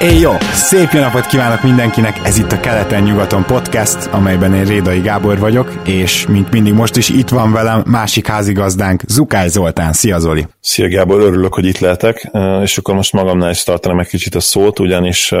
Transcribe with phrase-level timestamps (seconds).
[0.00, 0.32] Éj jó!
[0.52, 2.20] Szép jó napot kívánok mindenkinek!
[2.24, 7.08] Ez itt a Keleten-nyugaton podcast, amelyben én Rédai Gábor vagyok, és mint mindig most is
[7.08, 9.92] itt van velem másik házigazdánk, Zukály Zoltán.
[9.92, 10.46] Szia Zoli!
[10.60, 12.30] Szia Gábor, örülök, hogy itt lehetek,
[12.62, 15.32] és akkor most magamnál is tartanám egy kicsit a szót, ugyanis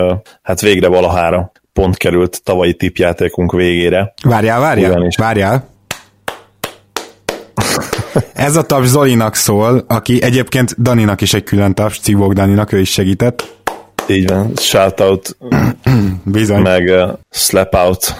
[0.42, 4.12] hát végre valahára pont került tavalyi tipjátékunk végére.
[4.22, 5.16] Várjál, várjál, ugyanis...
[5.16, 5.68] várjál!
[8.34, 12.80] Ez a taps Zolinak szól, aki egyébként Daninak is egy külön taps, Civók Daninak, ő
[12.80, 13.58] is segített.
[14.10, 15.36] Így van, shoutout,
[16.24, 16.60] Bizony.
[16.62, 18.14] meg uh, slap out.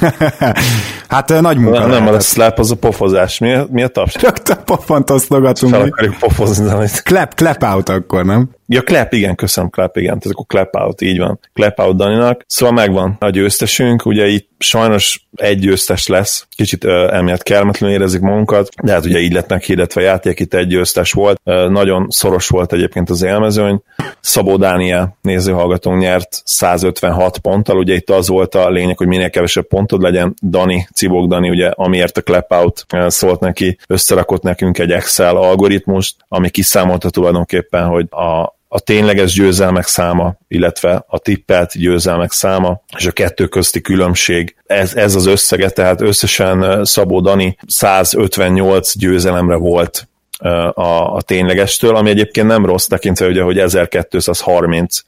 [1.08, 1.78] hát nagy munka.
[1.78, 3.38] Nem, nem, a slap az a pofozás.
[3.38, 4.14] Mi, mi a taps?
[4.14, 5.74] Rögtön pofont osztogatunk.
[5.74, 6.88] Fel akarjuk pofozni.
[7.02, 8.50] Clap, clap out akkor, nem?
[8.68, 10.18] Ja, Clap, igen, köszönöm, Clap, igen.
[10.18, 11.38] Tehát akkor Clap out, így van.
[11.52, 12.44] Clap out Daninak.
[12.46, 18.20] Szóval megvan a győztesünk, ugye itt sajnos egy győztes lesz, kicsit uh, emiatt kellemetlenül érezik
[18.20, 21.40] magunkat, de hát ugye így lett meghirdetve a játék, itt egy győztes volt.
[21.44, 23.82] Uh, nagyon szoros volt egyébként az élmezőny.
[24.20, 29.66] Szabó Dániel nézőhallgatónk nyert 156 ponttal, ugye itt az volt a lényeg, hogy minél kevesebb
[29.66, 30.34] pontod legyen.
[30.42, 36.16] Dani, Cibok Dani, ugye amiért a Clap out szólt neki, összerakott nekünk egy Excel algoritmust,
[36.28, 43.06] ami kiszámolta tulajdonképpen, hogy a, a tényleges győzelmek száma, illetve a tippelt győzelmek száma, és
[43.06, 50.08] a kettő közti különbség, ez, ez az összege, tehát összesen Szabó Dani 158 győzelemre volt
[50.38, 55.00] a, a ténylegestől, ami egyébként nem rossz tekintve, ugye, hogy 1230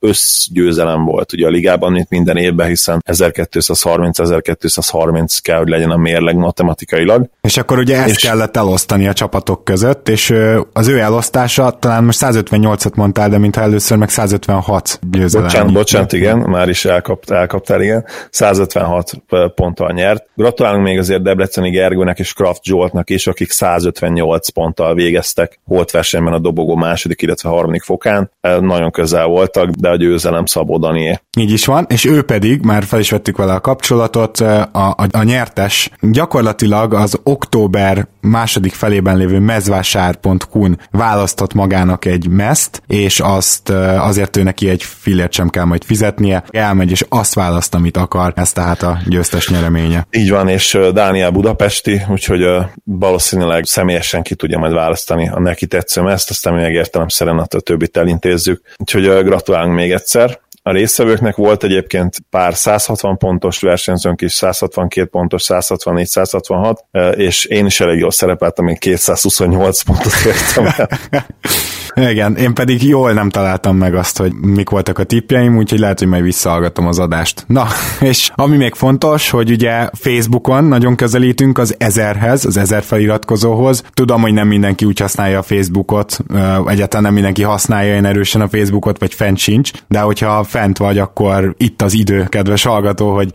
[0.00, 6.36] összgyőzelem volt ugye a ligában, mint minden évben, hiszen 1230-1230 kell, hogy legyen a mérleg
[6.36, 7.28] matematikailag.
[7.40, 8.22] És akkor ugye ezt és...
[8.22, 10.34] kellett elosztani a csapatok között, és
[10.72, 15.46] az ő elosztása, talán most 158-at mondtál, de mintha először meg 156 győzelem.
[15.46, 18.04] Bocsánat, bocsánat, igen, már is elkapt, elkaptál, igen.
[18.30, 19.12] 156
[19.54, 20.26] ponttal nyert.
[20.34, 25.90] Gratulálunk még azért Debreceni Gergőnek és Kraft Zsoltnak is, akik 158 pont ponttal végeztek holt
[25.90, 28.30] versenyben a dobogó második, illetve harmadik fokán.
[28.60, 31.20] Nagyon közel voltak, de a győzelem Szabó Danié.
[31.38, 35.06] Így is van, és ő pedig, már fel is vettük vele a kapcsolatot, a, a,
[35.10, 43.68] a nyertes gyakorlatilag az október második felében lévő mezvásár.hu-n választott magának egy meszt, és azt
[43.98, 48.32] azért ő neki egy fillért sem kell majd fizetnie, elmegy és azt választ, amit akar,
[48.36, 50.06] ez tehát a győztes nyereménye.
[50.10, 52.44] Így van, és Dániel Budapesti, úgyhogy
[52.84, 57.96] valószínűleg személyesen ki tudja majd választani a neki tetsző ezt, aztán mi megértelemszerűen a többit
[57.96, 58.62] elintézzük.
[58.76, 60.40] Úgyhogy gratulálunk még egyszer.
[60.62, 66.84] A résztvevőknek volt egyébként pár 160 pontos versenyzőnk is, 162 pontos, 164, 166,
[67.16, 70.88] és én is elég jól szerepeltem, én 228 pontot értem el.
[71.94, 75.98] Igen, én pedig jól nem találtam meg azt, hogy mik voltak a tippjeim, úgyhogy lehet,
[75.98, 77.44] hogy majd visszahallgatom az adást.
[77.46, 77.66] Na,
[78.00, 83.82] és ami még fontos, hogy ugye Facebookon nagyon közelítünk az ezerhez, az ezer feliratkozóhoz.
[83.94, 86.18] Tudom, hogy nem mindenki úgy használja a Facebookot,
[86.66, 90.98] egyáltalán nem mindenki használja én erősen a Facebookot, vagy fent sincs, de hogyha fent vagy,
[90.98, 93.30] akkor itt az idő, kedves hallgató, hogy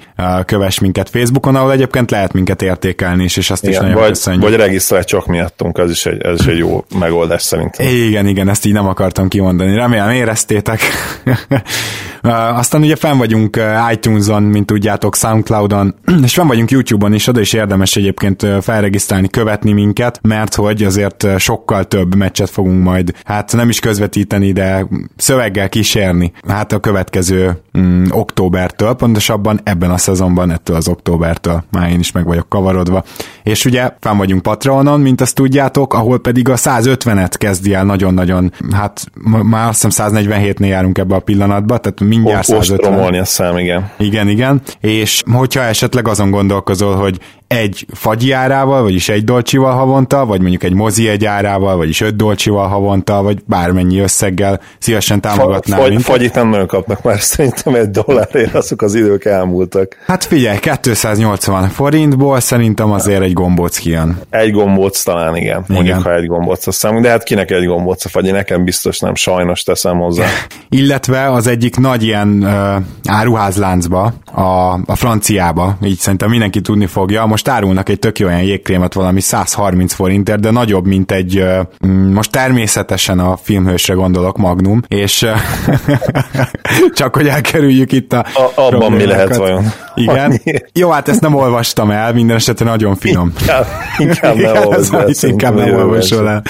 [0.45, 4.09] kövess minket Facebookon, ahol egyébként lehet minket értékelni is, és azt igen, is nagyon vagy,
[4.09, 4.43] köszönjük.
[4.43, 7.87] Vagy regisztrálj csak miattunk, ez is egy, ez is egy jó megoldás szerintem.
[7.87, 9.75] Igen, igen, ezt így nem akartam kimondani.
[9.75, 10.79] Remélem éreztétek.
[12.53, 13.59] Aztán ugye fenn vagyunk
[13.91, 19.71] iTunes-on, mint tudjátok, Soundcloud-on, és fenn vagyunk YouTube-on is, oda is érdemes egyébként felregisztrálni, követni
[19.71, 25.69] minket, mert hogy azért sokkal több meccset fogunk majd, hát nem is közvetíteni, de szöveggel
[25.69, 26.31] kísérni.
[26.47, 32.11] Hát a következő mm, októbertől, pontosabban ebben a szezonban, ettől az októbertől, már én is
[32.11, 33.03] meg vagyok kavarodva.
[33.43, 38.53] És ugye fenn vagyunk Patreonon, mint azt tudjátok, ahol pedig a 150-et kezdi el nagyon-nagyon,
[38.71, 39.05] hát
[39.43, 42.91] már azt hiszem 147-nél járunk ebbe a pillanatba, tehát mindjárt 150.
[42.91, 43.91] romolni a szám, igen.
[43.97, 44.61] Igen, igen.
[44.79, 50.63] És hogyha esetleg azon gondolkozol, hogy egy fagyi árával, vagyis egy dolcsival havonta, vagy mondjuk
[50.63, 56.01] egy mozi egy árával, vagyis öt dolcsival havonta, vagy bármennyi összeggel szívesen támogatnál Fa, fagy,
[56.01, 59.97] Fagyit nem nagyon kapnak már szerintem nem egy dollárért, azok az idők elmúltak.
[60.05, 64.19] Hát figyelj, 280 forintból szerintem azért egy gombóc kijön.
[64.29, 66.01] Egy gombóc talán igen, mondjuk igen.
[66.01, 69.63] ha egy gombóc számunk, de hát kinek egy gombóc a fagyi, nekem biztos nem, sajnos
[69.63, 70.25] teszem hozzá.
[70.69, 72.75] Illetve az egyik nagy ilyen uh,
[73.07, 78.93] áruházláncba, a, a franciába, így szerintem mindenki tudni fogja, most árulnak egy tök olyan jégkrémet
[78.93, 85.21] valami 130 forintért, de nagyobb, mint egy, uh, most természetesen a filmhősre gondolok, Magnum, és
[85.21, 85.29] uh,
[86.99, 88.25] csak hogy elkerüljük itt a...
[88.33, 89.71] a abban mi lehet vajon?
[89.95, 90.41] Igen.
[90.73, 93.33] Jó, hát ezt nem olvastam el, minden esetre nagyon finom.
[93.39, 93.65] inkább,
[93.97, 95.09] inkább nem olvasol.
[95.21, 96.43] Inkább nem olvasol el.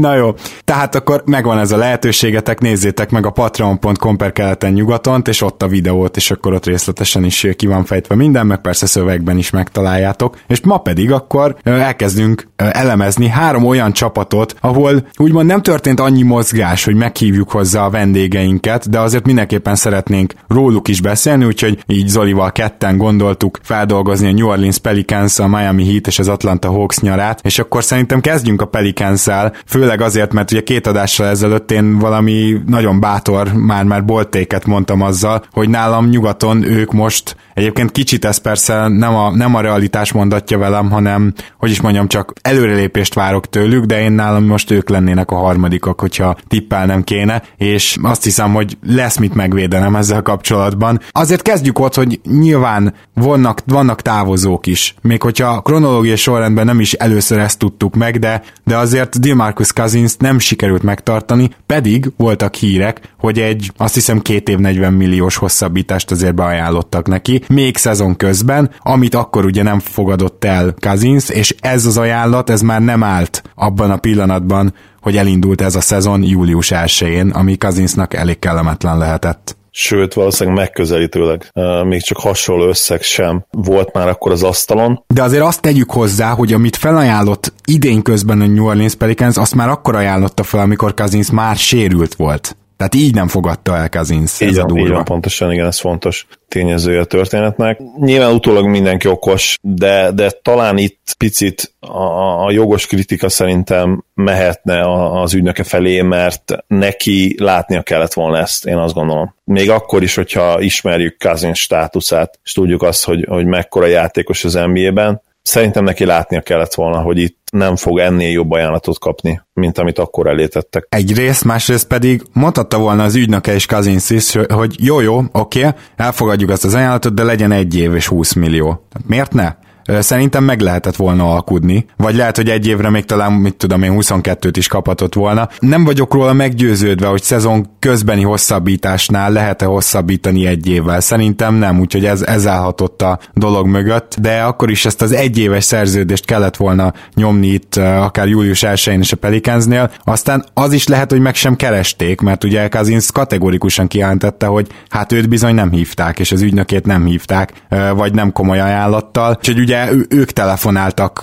[0.00, 0.34] Na jó,
[0.64, 5.62] tehát akkor megvan ez a lehetőségetek, nézzétek meg a patreon.com per keleten nyugatont, és ott
[5.62, 9.50] a videót, és akkor ott részletesen is ki van fejtve minden, meg persze szövegben is
[9.50, 10.38] megtaláljátok.
[10.46, 16.84] És ma pedig akkor elkezdünk elemezni három olyan csapatot, ahol úgymond nem történt annyi mozgás,
[16.84, 22.52] hogy meghívjuk hozzá a vendégeinket, de azért mindenképpen szeretnénk róluk is beszélni, úgyhogy így Zolival
[22.52, 27.40] ketten gondoltuk feldolgozni a New Orleans Pelicans, a Miami Heat és az Atlanta Hawks nyarát,
[27.42, 32.62] és akkor szerintem kezdjünk a Pelicans-szel, főleg azért, mert ugye két adással ezelőtt én valami
[32.66, 38.88] nagyon bátor, már-már boltéket mondtam azzal, hogy nálam nyugaton ők most Egyébként kicsit ez persze
[38.88, 43.84] nem a, nem a realitás mondatja velem, hanem, hogy is mondjam, csak előrelépést várok tőlük,
[43.84, 48.78] de én nálam most ők lennének a harmadikak, hogyha tippelnem kéne, és azt hiszem, hogy
[48.86, 51.00] lesz mit megvédenem ezzel kapcsolatban.
[51.10, 56.92] Azért kezdjük ott, hogy nyilván vannak, vannak távozók is, még hogyha kronológiai sorrendben nem is
[56.92, 63.00] először ezt tudtuk meg, de, de azért Dilmarcus Cousins nem sikerült megtartani, pedig voltak hírek,
[63.18, 68.70] hogy egy azt hiszem két év 40 milliós hosszabbítást azért beajánlottak neki, még szezon közben,
[68.78, 73.42] amit akkor ugye nem fogadott el Kazins, és ez az ajánlat, ez már nem állt
[73.54, 79.56] abban a pillanatban, hogy elindult ez a szezon július 1-én, ami Kazinsnak elég kellemetlen lehetett
[79.70, 81.50] sőt valószínűleg megközelítőleg
[81.84, 85.04] még csak hasonló összeg sem volt már akkor az asztalon.
[85.06, 89.54] De azért azt tegyük hozzá, hogy amit felajánlott idén közben a New Orleans Pelicans, azt
[89.54, 92.56] már akkor ajánlotta fel, amikor Kazins már sérült volt.
[92.78, 94.40] Tehát így nem fogadta el Kazinsz.
[94.40, 97.80] Így, van, így van, pontosan, igen, ez fontos tényezője a történetnek.
[98.00, 104.80] Nyilván utólag mindenki okos, de, de talán itt picit a, a jogos kritika szerintem mehetne
[105.20, 109.34] az ügynöke felé, mert neki látnia kellett volna ezt, én azt gondolom.
[109.44, 114.54] Még akkor is, hogyha ismerjük Kazin státuszát, és tudjuk azt, hogy, hogy mekkora játékos az
[114.54, 119.78] NBA-ben, szerintem neki látnia kellett volna, hogy itt nem fog ennél jobb ajánlatot kapni, mint
[119.78, 120.86] amit akkor elétettek.
[120.88, 125.66] Egyrészt, másrészt pedig mondhatta volna az ügynöke és Kazinsz is, hogy jó, jó, oké,
[125.96, 128.86] elfogadjuk ezt az ajánlatot, de legyen egy év és 20 millió.
[129.06, 129.54] Miért ne?
[129.98, 133.96] Szerintem meg lehetett volna alkudni, vagy lehet, hogy egy évre még talán, mit tudom én,
[133.96, 135.48] 22-t is kaphatott volna.
[135.58, 141.00] Nem vagyok róla meggyőződve, hogy szezon közbeni hosszabbításnál lehet-e hosszabbítani egy évvel.
[141.00, 145.64] Szerintem nem, úgyhogy ez, ez állhatott a dolog mögött, de akkor is ezt az egyéves
[145.64, 149.90] szerződést kellett volna nyomni itt akár július 1-én is a Pelicansnél.
[150.04, 155.12] Aztán az is lehet, hogy meg sem keresték, mert ugye Kazinsz kategorikusan kijelentette, hogy hát
[155.12, 157.52] őt bizony nem hívták, és az ügynökét nem hívták,
[157.94, 159.34] vagy nem komoly ajánlattal.
[159.38, 159.77] Úgyhogy ugye
[160.08, 161.22] ők telefonáltak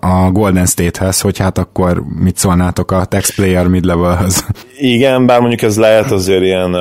[0.00, 4.46] a Golden State-hez, hogy hát akkor mit szólnátok a text player mid-levelhez.
[4.78, 6.76] Igen, bár mondjuk ez lehet azért ilyen,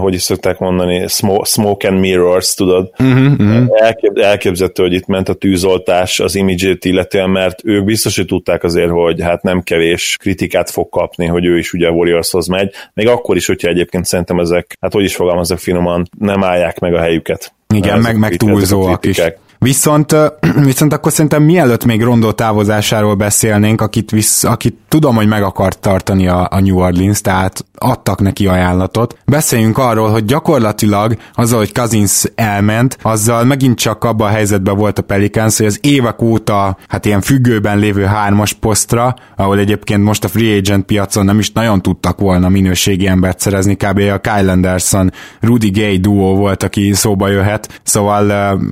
[0.00, 1.04] hogy is szokták mondani,
[1.42, 2.90] smoke and mirrors, tudod?
[2.98, 3.66] Uh-huh, uh-huh.
[3.70, 8.64] Elkép, elképzelhető, hogy itt ment a tűzoltás az imidzsét illetően, mert ők biztos, hogy tudták
[8.64, 12.72] azért, hogy hát nem kevés kritikát fog kapni, hogy ő is ugye a Warriorshoz megy,
[12.94, 16.94] még akkor is, hogyha egyébként szerintem ezek, hát hogy is fogalmazok finoman, nem állják meg
[16.94, 17.52] a helyüket.
[17.74, 19.20] Igen, meg, meg túlzóak is.
[19.58, 20.16] Viszont,
[20.70, 25.78] viszont akkor szerintem mielőtt még Rondó távozásáról beszélnénk, akit, visz, akit tudom, hogy meg akart
[25.78, 29.16] tartani a, a New Orleans, tehát adtak neki ajánlatot.
[29.24, 34.98] Beszéljünk arról, hogy gyakorlatilag azzal, hogy Cousins elment, azzal megint csak abban a helyzetben volt
[34.98, 40.24] a Pelicans, hogy az évek óta hát ilyen függőben lévő hármas posztra, ahol egyébként most
[40.24, 43.98] a free agent piacon nem is nagyon tudtak volna minőségi embert szerezni, kb.
[43.98, 48.26] a Kyle Anderson, Rudy Gay duo volt, aki szóba jöhet, szóval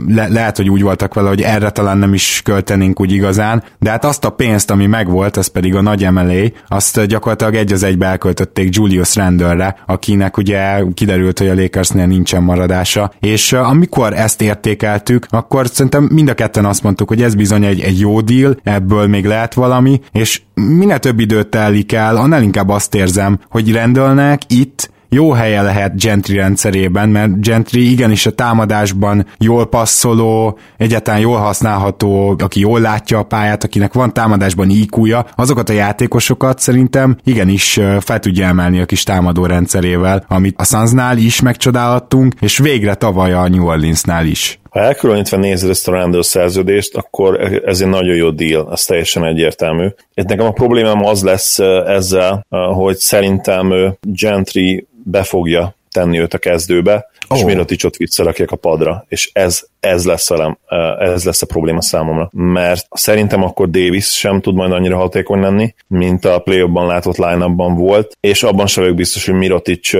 [0.09, 3.90] le- lehet, hogy úgy voltak vele, hogy erre talán nem is költenénk úgy igazán, de
[3.90, 7.83] hát azt a pénzt, ami megvolt, az pedig a nagy emelé, azt gyakorlatilag egy az
[7.83, 14.43] egybe elköltötték Julius Randallre, akinek ugye kiderült, hogy a Lakersnél nincsen maradása, és amikor ezt
[14.43, 18.57] értékeltük, akkor szerintem mind a ketten azt mondtuk, hogy ez bizony egy, egy jó deal,
[18.62, 23.73] ebből még lehet valami, és minél több időt telik el, annál inkább azt érzem, hogy
[23.73, 31.20] Randallnek itt jó helye lehet Gentry rendszerében, mert Gentry igenis a támadásban jól passzoló, egyáltalán
[31.20, 37.16] jól használható, aki jól látja a pályát, akinek van támadásban IQ-ja, azokat a játékosokat szerintem
[37.25, 42.94] igenis fel tudja emelni a kis támadó rendszerével, amit a Sunsnál is megcsodálhattunk, és végre
[42.94, 44.58] tavaly a New Orleansnál is.
[44.70, 49.25] Ha elkülönítve nézed ezt a Randall szerződést, akkor ez egy nagyon jó deal, ez teljesen
[49.25, 49.86] egyértelmű.
[50.14, 56.38] Itt nekem a problémám az lesz ezzel, hogy szerintem Gentry be fogja tenni őt a
[56.38, 57.38] kezdőbe, oh.
[57.38, 60.59] és Miroticsot visszarakják a padra, és ez, ez, lesz a,
[60.99, 65.75] ez lesz a probléma számomra, mert szerintem akkor Davis sem tud majd annyira hatékony lenni,
[65.87, 69.92] mint a play ban látott line volt, és abban sem vagyok biztos, hogy Mirotic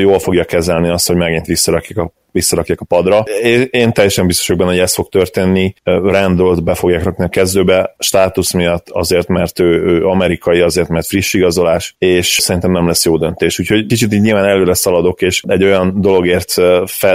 [0.00, 3.24] jól fogja kezelni azt, hogy megint visszarakják a visszarakják a padra.
[3.70, 5.74] Én teljesen biztos vagyok benne, hogy ez fog történni.
[5.82, 11.06] Randollt be fogják rakni a kezdőbe, státusz miatt, azért, mert ő, ő amerikai, azért, mert
[11.06, 13.58] friss igazolás, és szerintem nem lesz jó döntés.
[13.58, 16.54] Úgyhogy kicsit így nyilván előre szaladok, és egy olyan dologért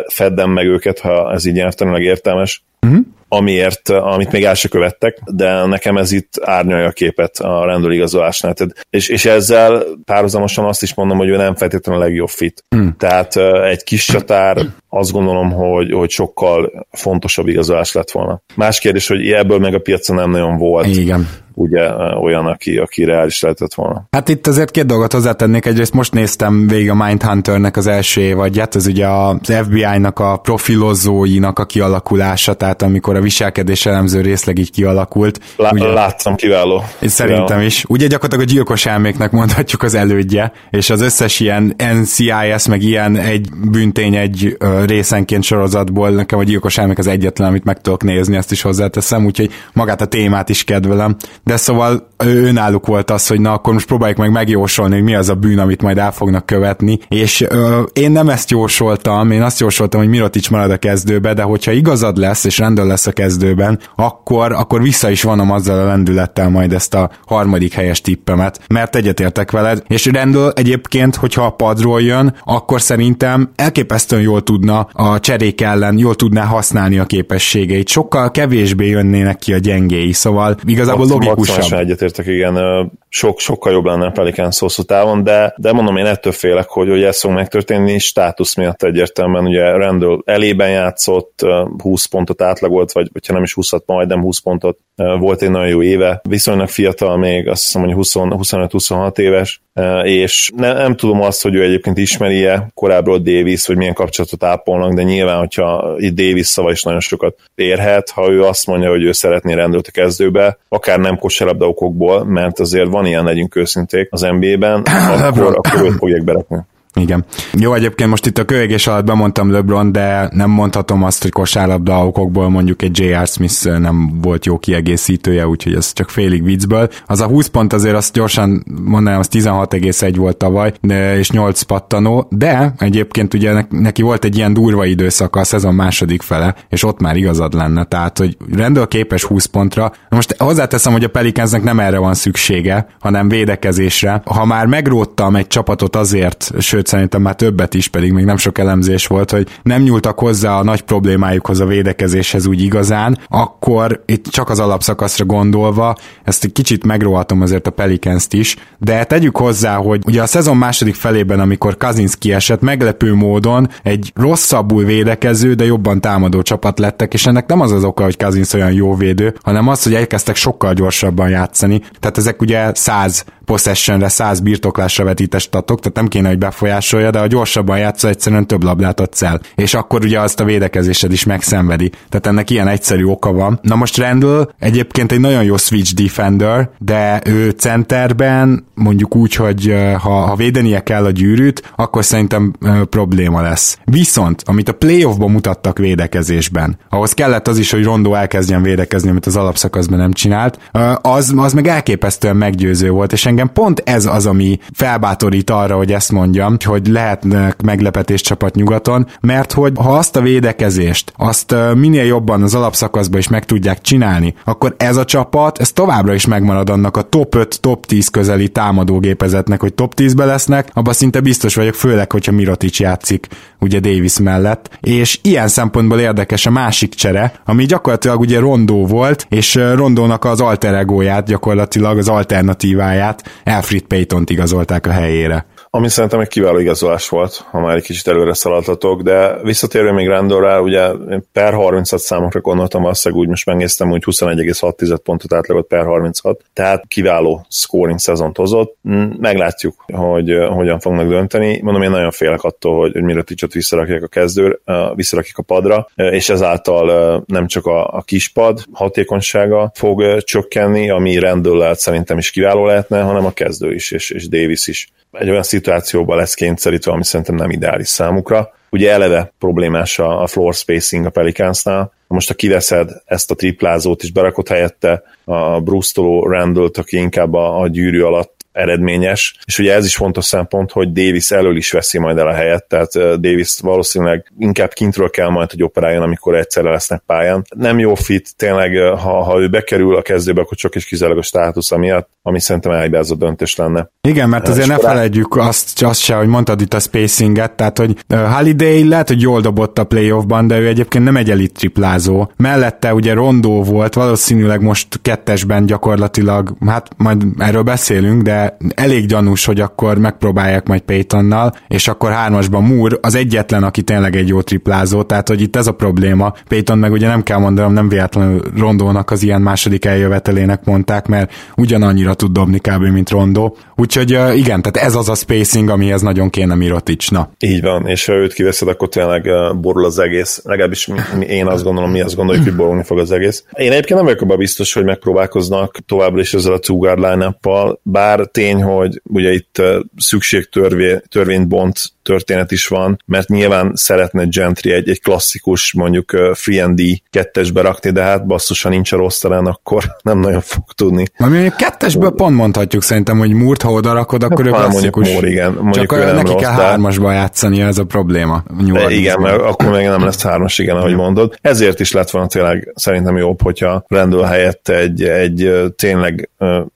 [0.08, 5.18] feddem meg őket, ha ez így értelmileg értelmes, uh-huh amiért, amit még el se követtek,
[5.26, 8.54] de nekem ez itt árnyalja a képet a rendőrigazolásnál.
[8.90, 12.64] És, és ezzel párhuzamosan azt is mondom, hogy ő nem feltétlenül a legjobb fit.
[12.70, 12.96] Hmm.
[12.98, 14.58] Tehát egy kis csatár
[14.96, 18.42] azt gondolom, hogy, hogy sokkal fontosabb igazolás lett volna.
[18.56, 20.88] Más kérdés, hogy ebből meg a piacon nem nagyon volt.
[20.88, 24.08] Igen ugye olyan, aki, aki reális lehetett volna.
[24.12, 25.66] Hát itt azért két dolgot hozzátennék.
[25.66, 31.60] Egyrészt most néztem végig a Mindhunternek az első évadját, ez ugye az FBI-nak a profilozóinak
[31.60, 35.40] a kialakulása, tehát amikor a viselkedés elemző részleg így kialakult.
[35.56, 36.84] Lá- ugye, láttam, kiváló.
[37.02, 37.66] Szerintem kiváló.
[37.66, 37.86] is.
[37.88, 43.16] Ugye gyakorlatilag a gyilkos elméknek mondhatjuk az elődje, és az összes ilyen NCIS, meg ilyen
[43.16, 48.36] egy büntény egy részenként sorozatból, nekem a gyilkos elmék az egyetlen, amit meg tudok nézni,
[48.36, 51.16] ezt is hozzáteszem, úgyhogy magát a témát is kedvelem.
[51.44, 55.30] De szóval önálluk volt az, hogy na akkor most próbáljuk meg megjósolni, hogy mi az
[55.30, 59.60] a bűn, amit majd el fognak követni, és ö, én nem ezt jósoltam, én azt
[59.60, 63.80] jósoltam, hogy Mirotic marad a kezdőbe, de hogyha igazad lesz, és rendel lesz a kezdőben,
[63.96, 68.96] akkor, akkor vissza is vonom azzal a lendülettel majd ezt a harmadik helyes tippemet, mert
[68.96, 75.20] egyetértek veled, és rendel egyébként, hogyha a padról jön, akkor szerintem elképesztően jól tudna a
[75.20, 81.06] cserék ellen, jól tudná használni a képességeit, sokkal kevésbé jönnének ki a gyengéi, szóval igazából
[81.08, 81.80] logikusabb.
[81.80, 86.34] egyetértek, igen, sok, sokkal jobb lenne a Pelicans hosszú távon, de, de mondom, én ettől
[86.34, 91.40] félek, hogy, hogy ez fog megtörténni, státusz miatt egyértelműen, ugye Randall elében játszott,
[91.82, 95.84] 20 pontot átlagolt, vagy ha nem is 20 majdnem 20 pontot, volt egy nagyon jó
[95.84, 99.62] éve, viszonylag fiatal még, azt hiszem, hogy 25-26 éves,
[100.04, 104.94] és ne, nem tudom azt, hogy ő egyébként ismeri-e korábbról Davis, hogy milyen kapcsolatot ápolnak,
[104.94, 109.04] de nyilván, hogyha itt Davis szava is nagyon sokat érhet, ha ő azt mondja, hogy
[109.04, 114.08] ő szeretné rendőrt a kezdőbe, akár nem kosárlabda okokból, mert azért van ilyen, legyünk őszinték
[114.12, 114.82] az NBA-ben,
[115.28, 116.58] akkor, akkor őt fogják berakni.
[116.96, 117.26] Igen.
[117.54, 122.06] Jó, egyébként most itt a kövegés alatt bemondtam LeBron, de nem mondhatom azt, hogy kosárlabda
[122.06, 123.28] okokból mondjuk egy J.R.
[123.28, 126.90] Smith nem volt jó kiegészítője, úgyhogy ez csak félig viccből.
[127.06, 131.62] Az a 20 pont azért azt gyorsan mondanám, az 16,1 volt tavaly, de, és 8
[131.62, 136.84] pattanó, de egyébként ugye neki volt egy ilyen durva időszaka a szezon második fele, és
[136.84, 139.92] ott már igazad lenne, tehát hogy rendel képes 20 pontra.
[140.10, 144.22] Most hozzáteszem, hogy a Pelicansnek nem erre van szüksége, hanem védekezésre.
[144.26, 148.38] Ha már megróttam egy csapatot azért, sőt sőt szerintem már többet is, pedig még nem
[148.38, 154.04] sok elemzés volt, hogy nem nyúltak hozzá a nagy problémájukhoz a védekezéshez úgy igazán, akkor
[154.06, 159.38] itt csak az alapszakaszra gondolva, ezt egy kicsit megrohatom azért a pelicans is, de tegyük
[159.38, 165.54] hozzá, hogy ugye a szezon második felében, amikor Kazinski kiesett, meglepő módon egy rosszabbul védekező,
[165.54, 168.96] de jobban támadó csapat lettek, és ennek nem az az oka, hogy Kazinsz olyan jó
[168.96, 171.82] védő, hanem az, hogy elkezdtek sokkal gyorsabban játszani.
[172.00, 176.38] Tehát ezek ugye 100 possessionre, 100 birtoklásra vetítes statok, tehát nem kéne, hogy
[176.74, 179.40] befolyásolja, de a gyorsabban játszol, egyszerűen több labdát adsz el.
[179.56, 181.90] És akkor ugye azt a védekezésed is megszenvedi.
[182.10, 183.60] Tehát ennek ilyen egyszerű oka van.
[183.62, 189.76] Na most Randall egyébként egy nagyon jó switch defender, de ő centerben mondjuk úgy, hogy
[190.00, 192.54] ha, ha védenie kell a gyűrűt, akkor szerintem
[192.90, 193.78] probléma lesz.
[193.84, 199.26] Viszont, amit a playoffban mutattak védekezésben, ahhoz kellett az is, hogy Rondo elkezdjen védekezni, amit
[199.26, 200.60] az alapszakaszban nem csinált,
[201.02, 205.92] az, az meg elképesztően meggyőző volt, és engem pont ez az, ami felbátorít arra, hogy
[205.92, 212.06] ezt mondjam, hogy lehetnek meglepetés csapat nyugaton, mert hogy ha azt a védekezést, azt minél
[212.06, 216.70] jobban az alapszakaszban is meg tudják csinálni, akkor ez a csapat, ez továbbra is megmarad
[216.70, 221.56] annak a top 5, top 10 közeli támadógépezetnek, hogy top 10-be lesznek, abban szinte biztos
[221.56, 223.28] vagyok, főleg, hogyha Mirotic játszik
[223.60, 229.26] ugye Davis mellett, és ilyen szempontból érdekes a másik csere, ami gyakorlatilag ugye Rondó volt,
[229.30, 235.46] és Rondónak az alter egóját, gyakorlatilag az alternatíváját, Alfred Payton-t igazolták a helyére.
[235.76, 240.08] Ami szerintem egy kiváló igazolás volt, ha már egy kicsit előre szaladhatok, de visszatérve még
[240.08, 240.92] Randallrá, ugye
[241.32, 246.86] per 36 számokra gondoltam, valószínűleg úgy most megnéztem, hogy 21,6 pontot átlagolt per 36, tehát
[246.88, 248.78] kiváló scoring szezont hozott.
[249.18, 251.62] Meglátjuk, hogy hogyan fognak dönteni.
[251.62, 254.60] Mondom, én nagyon félek attól, hogy, hogy mire Ticsot visszarakják a kezdőr,
[254.96, 261.74] visszarakják a padra, és ezáltal nem csak a, a kispad hatékonysága fog csökkenni, ami Randall
[261.74, 266.18] szerintem is kiváló lehetne, hanem a kezdő is, és, és Davis is egy olyan szituációban
[266.18, 268.54] lesz kényszerítve, ami szerintem nem ideális számukra.
[268.70, 274.12] Ugye eleve problémás a floor spacing a Pelicansnál, most ha kiveszed ezt a triplázót és
[274.12, 279.86] berakod helyette a Brustoló Randall-t, aki inkább a, a gyűrű alatt eredményes, és ugye ez
[279.86, 284.32] is fontos szempont, hogy Davis elől is veszi majd el a helyet, tehát Davis valószínűleg
[284.38, 287.46] inkább kintről kell majd, hogy operáljon, amikor egyszerre lesznek pályán.
[287.56, 291.26] Nem jó fit, tényleg, ha, ha ő bekerül a kezdőbe, akkor csak is kizárólag a
[291.26, 293.90] státusz miatt, ami szerintem elhibázott döntés lenne.
[294.02, 297.96] Igen, mert azért ne felejtjük azt, azt se, hogy mondtad itt a spacinget, tehát hogy
[298.36, 302.32] Holiday lehet, hogy jól dobott a playoffban, de ő egyébként nem egy elit triplázó.
[302.38, 308.43] Mellette ugye Rondó volt, valószínűleg most kettesben gyakorlatilag, hát majd erről beszélünk, de
[308.76, 314.16] elég gyanús, hogy akkor megpróbálják majd Paytonnal, és akkor hármasban Moore az egyetlen, aki tényleg
[314.16, 316.34] egy jó triplázó, tehát hogy itt ez a probléma.
[316.48, 321.34] Payton meg ugye nem kell mondanom, nem véletlenül Rondónak az ilyen második eljövetelének mondták, mert
[321.56, 322.84] ugyanannyira tud dobni kb.
[322.84, 323.58] mint Rondó.
[323.76, 327.32] Úgyhogy igen, tehát ez az a spacing, amihez nagyon kéne Miroticsna.
[327.40, 329.30] Így van, és ha őt kiveszed, akkor tényleg
[329.62, 330.42] borul az egész.
[330.44, 330.90] Legalábbis
[331.28, 333.44] én azt gondolom, mi azt gondoljuk, hogy borulni fog az egész.
[333.52, 337.38] Én egyébként nem vagyok abban biztos, hogy megpróbálkoznak továbbra is ezzel a two line
[337.84, 339.62] bár tény, hogy ugye itt
[339.98, 346.82] szükségtörvényt bont történet is van, mert nyilván szeretne Gentry egy, egy klasszikus mondjuk free and
[346.82, 351.06] D kettesbe rakni, de hát basszusan nincs a rossz talán, akkor nem nagyon fog tudni.
[351.18, 355.10] Ami mondjuk kettesből pont mondhatjuk szerintem, hogy Múrt, ha oda rakod, akkor ő klasszikus.
[355.10, 355.54] Mondjuk igen.
[355.54, 358.44] Mondjuk Csak ő nem neki rossz, kell hármasba játszani, ez a probléma.
[358.88, 361.38] Igen, mert akkor még nem lesz hármas, igen, ahogy mondod.
[361.42, 366.30] Ezért is lett volna tényleg szerintem jobb, hogyha Randall helyett egy, egy tényleg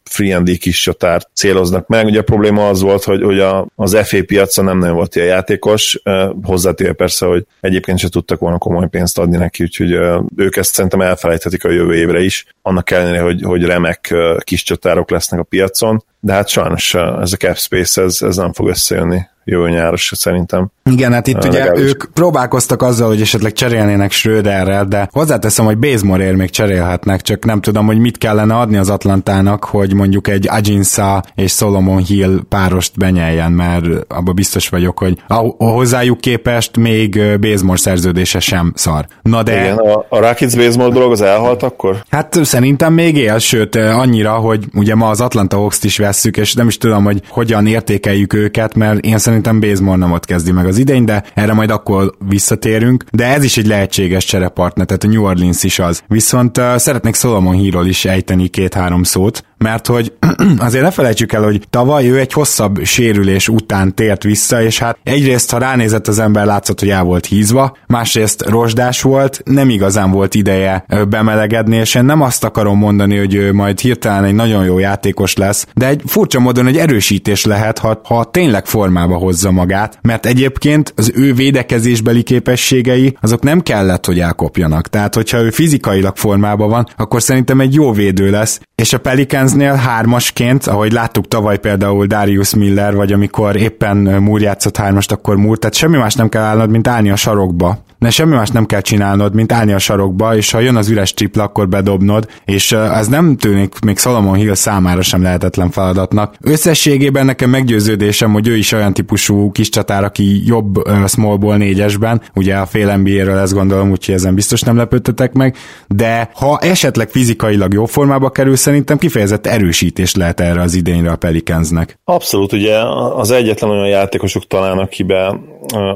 [0.03, 2.05] free and D kis csatárt céloznak meg.
[2.05, 5.29] Ugye a probléma az volt, hogy, hogy a, az FA piacon nem nagyon volt ilyen
[5.29, 6.01] játékos,
[6.43, 9.91] hozzátéve persze, hogy egyébként se tudtak volna komoly pénzt adni neki, úgyhogy
[10.35, 15.09] ők ezt szerintem elfelejthetik a jövő évre is, annak ellenére, hogy, hogy remek kis csatárok
[15.09, 19.27] lesznek a piacon, de hát sajnos ez a cap space, ez, ez nem fog összejönni
[19.47, 20.71] jövő nyáros szerintem.
[20.91, 21.83] Igen, hát itt ugye legalábbis.
[21.83, 27.61] ők próbálkoztak azzal, hogy esetleg cserélnének Schröderrel, de hozzáteszem, hogy Bazemore még cserélhetnek, csak nem
[27.61, 32.97] tudom, hogy mit kellene adni az Atlantának, hogy mondjuk egy Ajinsa és Solomon Hill párost
[32.97, 39.05] benyeljen, mert abban biztos vagyok, hogy a, hozzájuk képest még Bazemore szerződése sem szar.
[39.21, 39.61] Na de...
[39.61, 42.03] Igen, a, a Rakic Bazemore dolog az elhalt akkor?
[42.09, 46.53] Hát szerintem még él, sőt annyira, hogy ugye ma az Atlanta Hawks-t is vesszük, és
[46.53, 50.65] nem is tudom, hogy hogyan értékeljük őket, mert én szerintem Bazemore nem ott kezdi meg
[50.65, 53.03] az idény, de erre majd akkor visszatérünk.
[53.11, 56.03] De ez is egy lehetséges cserepartner, tehát a New Orleans is az.
[56.07, 60.13] Viszont uh, szeretnék Solomon Hírról is ejteni két-három szót, mert hogy
[60.57, 64.97] azért ne felejtsük el, hogy tavaly ő egy hosszabb sérülés után tért vissza, és hát
[65.03, 70.11] egyrészt, ha ránézett az ember, látszott, hogy el volt hízva, másrészt rozsdás volt, nem igazán
[70.11, 74.65] volt ideje bemelegedni, és én nem azt akarom mondani, hogy ő majd hirtelen egy nagyon
[74.65, 79.51] jó játékos lesz, de egy furcsa módon egy erősítés lehet, ha, ha tényleg formába hozza
[79.51, 84.87] magát, mert egyébként az ő védekezésbeli képességei azok nem kellett, hogy elkopjanak.
[84.87, 88.97] Tehát, hogyha ő fizikailag formában van, akkor szerintem egy jó védő lesz, és a
[89.47, 95.35] Pelicansnél hármasként, ahogy láttuk tavaly például Darius Miller, vagy amikor éppen Moore játszott hármast, akkor
[95.35, 97.77] Moore, tehát semmi más nem kell állnod, mint állni a sarokba.
[97.99, 101.13] Ne semmi más nem kell csinálnod, mint állni a sarokba, és ha jön az üres
[101.13, 106.35] tripla, akkor bedobnod, és ez nem tűnik még Solomon Hill számára sem lehetetlen feladatnak.
[106.41, 110.75] Összességében nekem meggyőződésem, hogy ő is olyan típusú kis csatár, aki jobb
[111.07, 115.55] smallból négyesben, ugye a fél NBA-ről ezt gondolom, úgyhogy ezen biztos nem lepődtetek meg,
[115.87, 121.15] de ha esetleg fizikailag jó formába kerül, szerintem kifejezett erősítés lehet erre az idényre a
[121.15, 121.99] Pelicansnek.
[122.03, 122.77] Abszolút, ugye
[123.15, 125.39] az egyetlen olyan játékosok talán, akibe,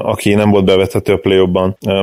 [0.02, 1.38] aki nem volt bevethető a play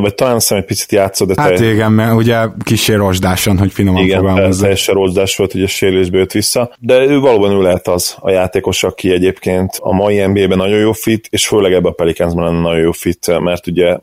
[0.01, 1.71] vagy talán azt egy picit játszott, de Hát te...
[1.71, 4.61] igen, mert ugye kicsi rozsdáson, hogy finoman igen, fogalmazza.
[4.61, 8.83] teljesen rozsdás volt, ugye sérülésbe jött vissza, de ő valóban ő lehet az a játékos,
[8.83, 12.83] aki egyébként a mai NBA-ben nagyon jó fit, és főleg ebben a Pelicansban lenne nagyon
[12.83, 13.97] jó fit, mert ugye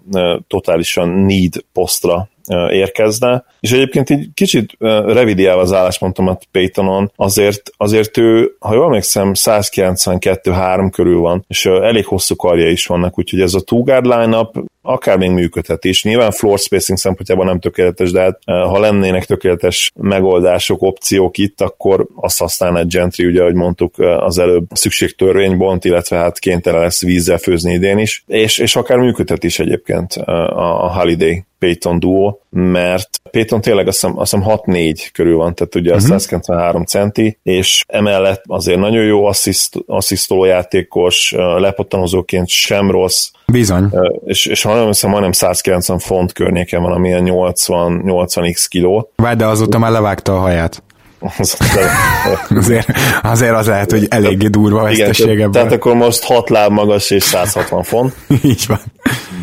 [0.49, 2.29] totálisan need posztra
[2.71, 9.33] érkezne, és egyébként így kicsit revidiálva az álláspontomat Paytonon, azért, azért ő, ha jól emlékszem,
[9.35, 14.65] 192-3 körül van, és elég hosszú karja is vannak, úgyhogy ez a two guard line-up
[14.87, 16.05] akár még működhet is.
[16.05, 22.07] Nyilván floor spacing szempontjában nem tökéletes, de hát ha lennének tökéletes megoldások, opciók itt, akkor
[22.15, 27.73] azt használná Gentry, ugye, ahogy mondtuk az előbb, szükségtörvénybont, illetve hát kénytelen lesz vízzel főzni
[27.73, 33.61] idén is, és, és akár működhet is egyébként a, a Holiday Payton duo, mert Payton
[33.61, 36.07] tényleg azt hiszem, azt hiszem 6-4 körül van, tehát ugye uh-huh.
[36.07, 43.89] 193 centi, és emellett azért nagyon jó assziszt, asszisztoló játékos, lepottanozóként sem rossz, Bizony.
[44.25, 49.11] És, és ha nem hiszem, majdnem 190 font környéken van, ami 80, 80x kiló.
[49.17, 50.83] Várj, de azóta már levágta a haját.
[52.49, 52.89] azért,
[53.23, 55.49] azért az lehet, hogy eléggé durva vesztesége.
[55.49, 58.15] Tehát akkor most 6 láb magas és 160 font.
[58.43, 58.81] Így van.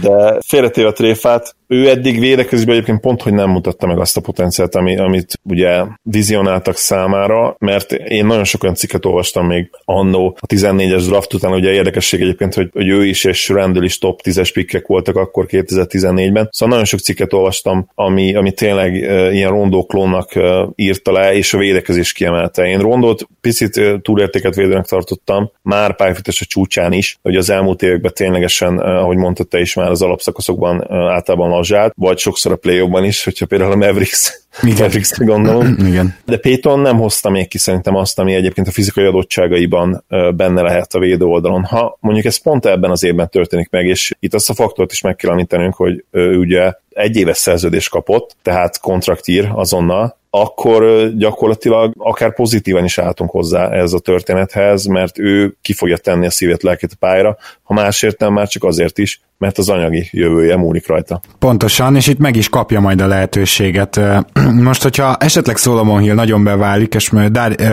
[0.01, 4.21] De félretéve a tréfát, ő eddig védekezésben egyébként pont, hogy nem mutatta meg azt a
[4.21, 10.37] potenciált, ami, amit ugye vizionáltak számára, mert én nagyon sok olyan cikket olvastam még annó
[10.39, 14.21] a 14-es draft után, ugye érdekesség egyébként, hogy, hogy ő is és Randall is top
[14.23, 19.49] 10-es pikkek voltak akkor 2014-ben, szóval nagyon sok cikket olvastam, ami, ami tényleg uh, ilyen
[19.49, 22.63] rondóklónnak uh, írta le, és a védekezés kiemelte.
[22.63, 27.81] Én rondót picit uh, túlértéket védőnek tartottam, már pályafutása a csúcsán is, hogy az elmúlt
[27.81, 33.05] években ténylegesen, ahogy mondta te is már az alapszakaszokban általában lazsát, vagy sokszor a play
[33.05, 34.75] is, hogyha például a Mavericks igen.
[34.77, 35.75] Mavericks gondolom.
[35.87, 36.15] Igen.
[36.25, 40.03] De Payton nem hozta még ki szerintem azt, ami egyébként a fizikai adottságaiban
[40.35, 41.63] benne lehet a védő oldalon.
[41.63, 45.01] Ha mondjuk ez pont ebben az évben történik meg, és itt azt a faktort is
[45.01, 51.93] meg kell említenünk, hogy ő ugye egy éves szerződés kapott, tehát kontraktír azonnal, akkor gyakorlatilag
[51.97, 56.63] akár pozitívan is álltunk hozzá ez a történethez, mert ő ki fogja tenni a szívét,
[56.63, 60.87] lelkét a pályára, ha másért nem, már csak azért is, mert az anyagi jövője múlik
[60.87, 61.21] rajta.
[61.39, 63.99] Pontosan, és itt meg is kapja majd a lehetőséget.
[64.69, 67.09] Most, hogyha esetleg Solomon Hill nagyon beválik, és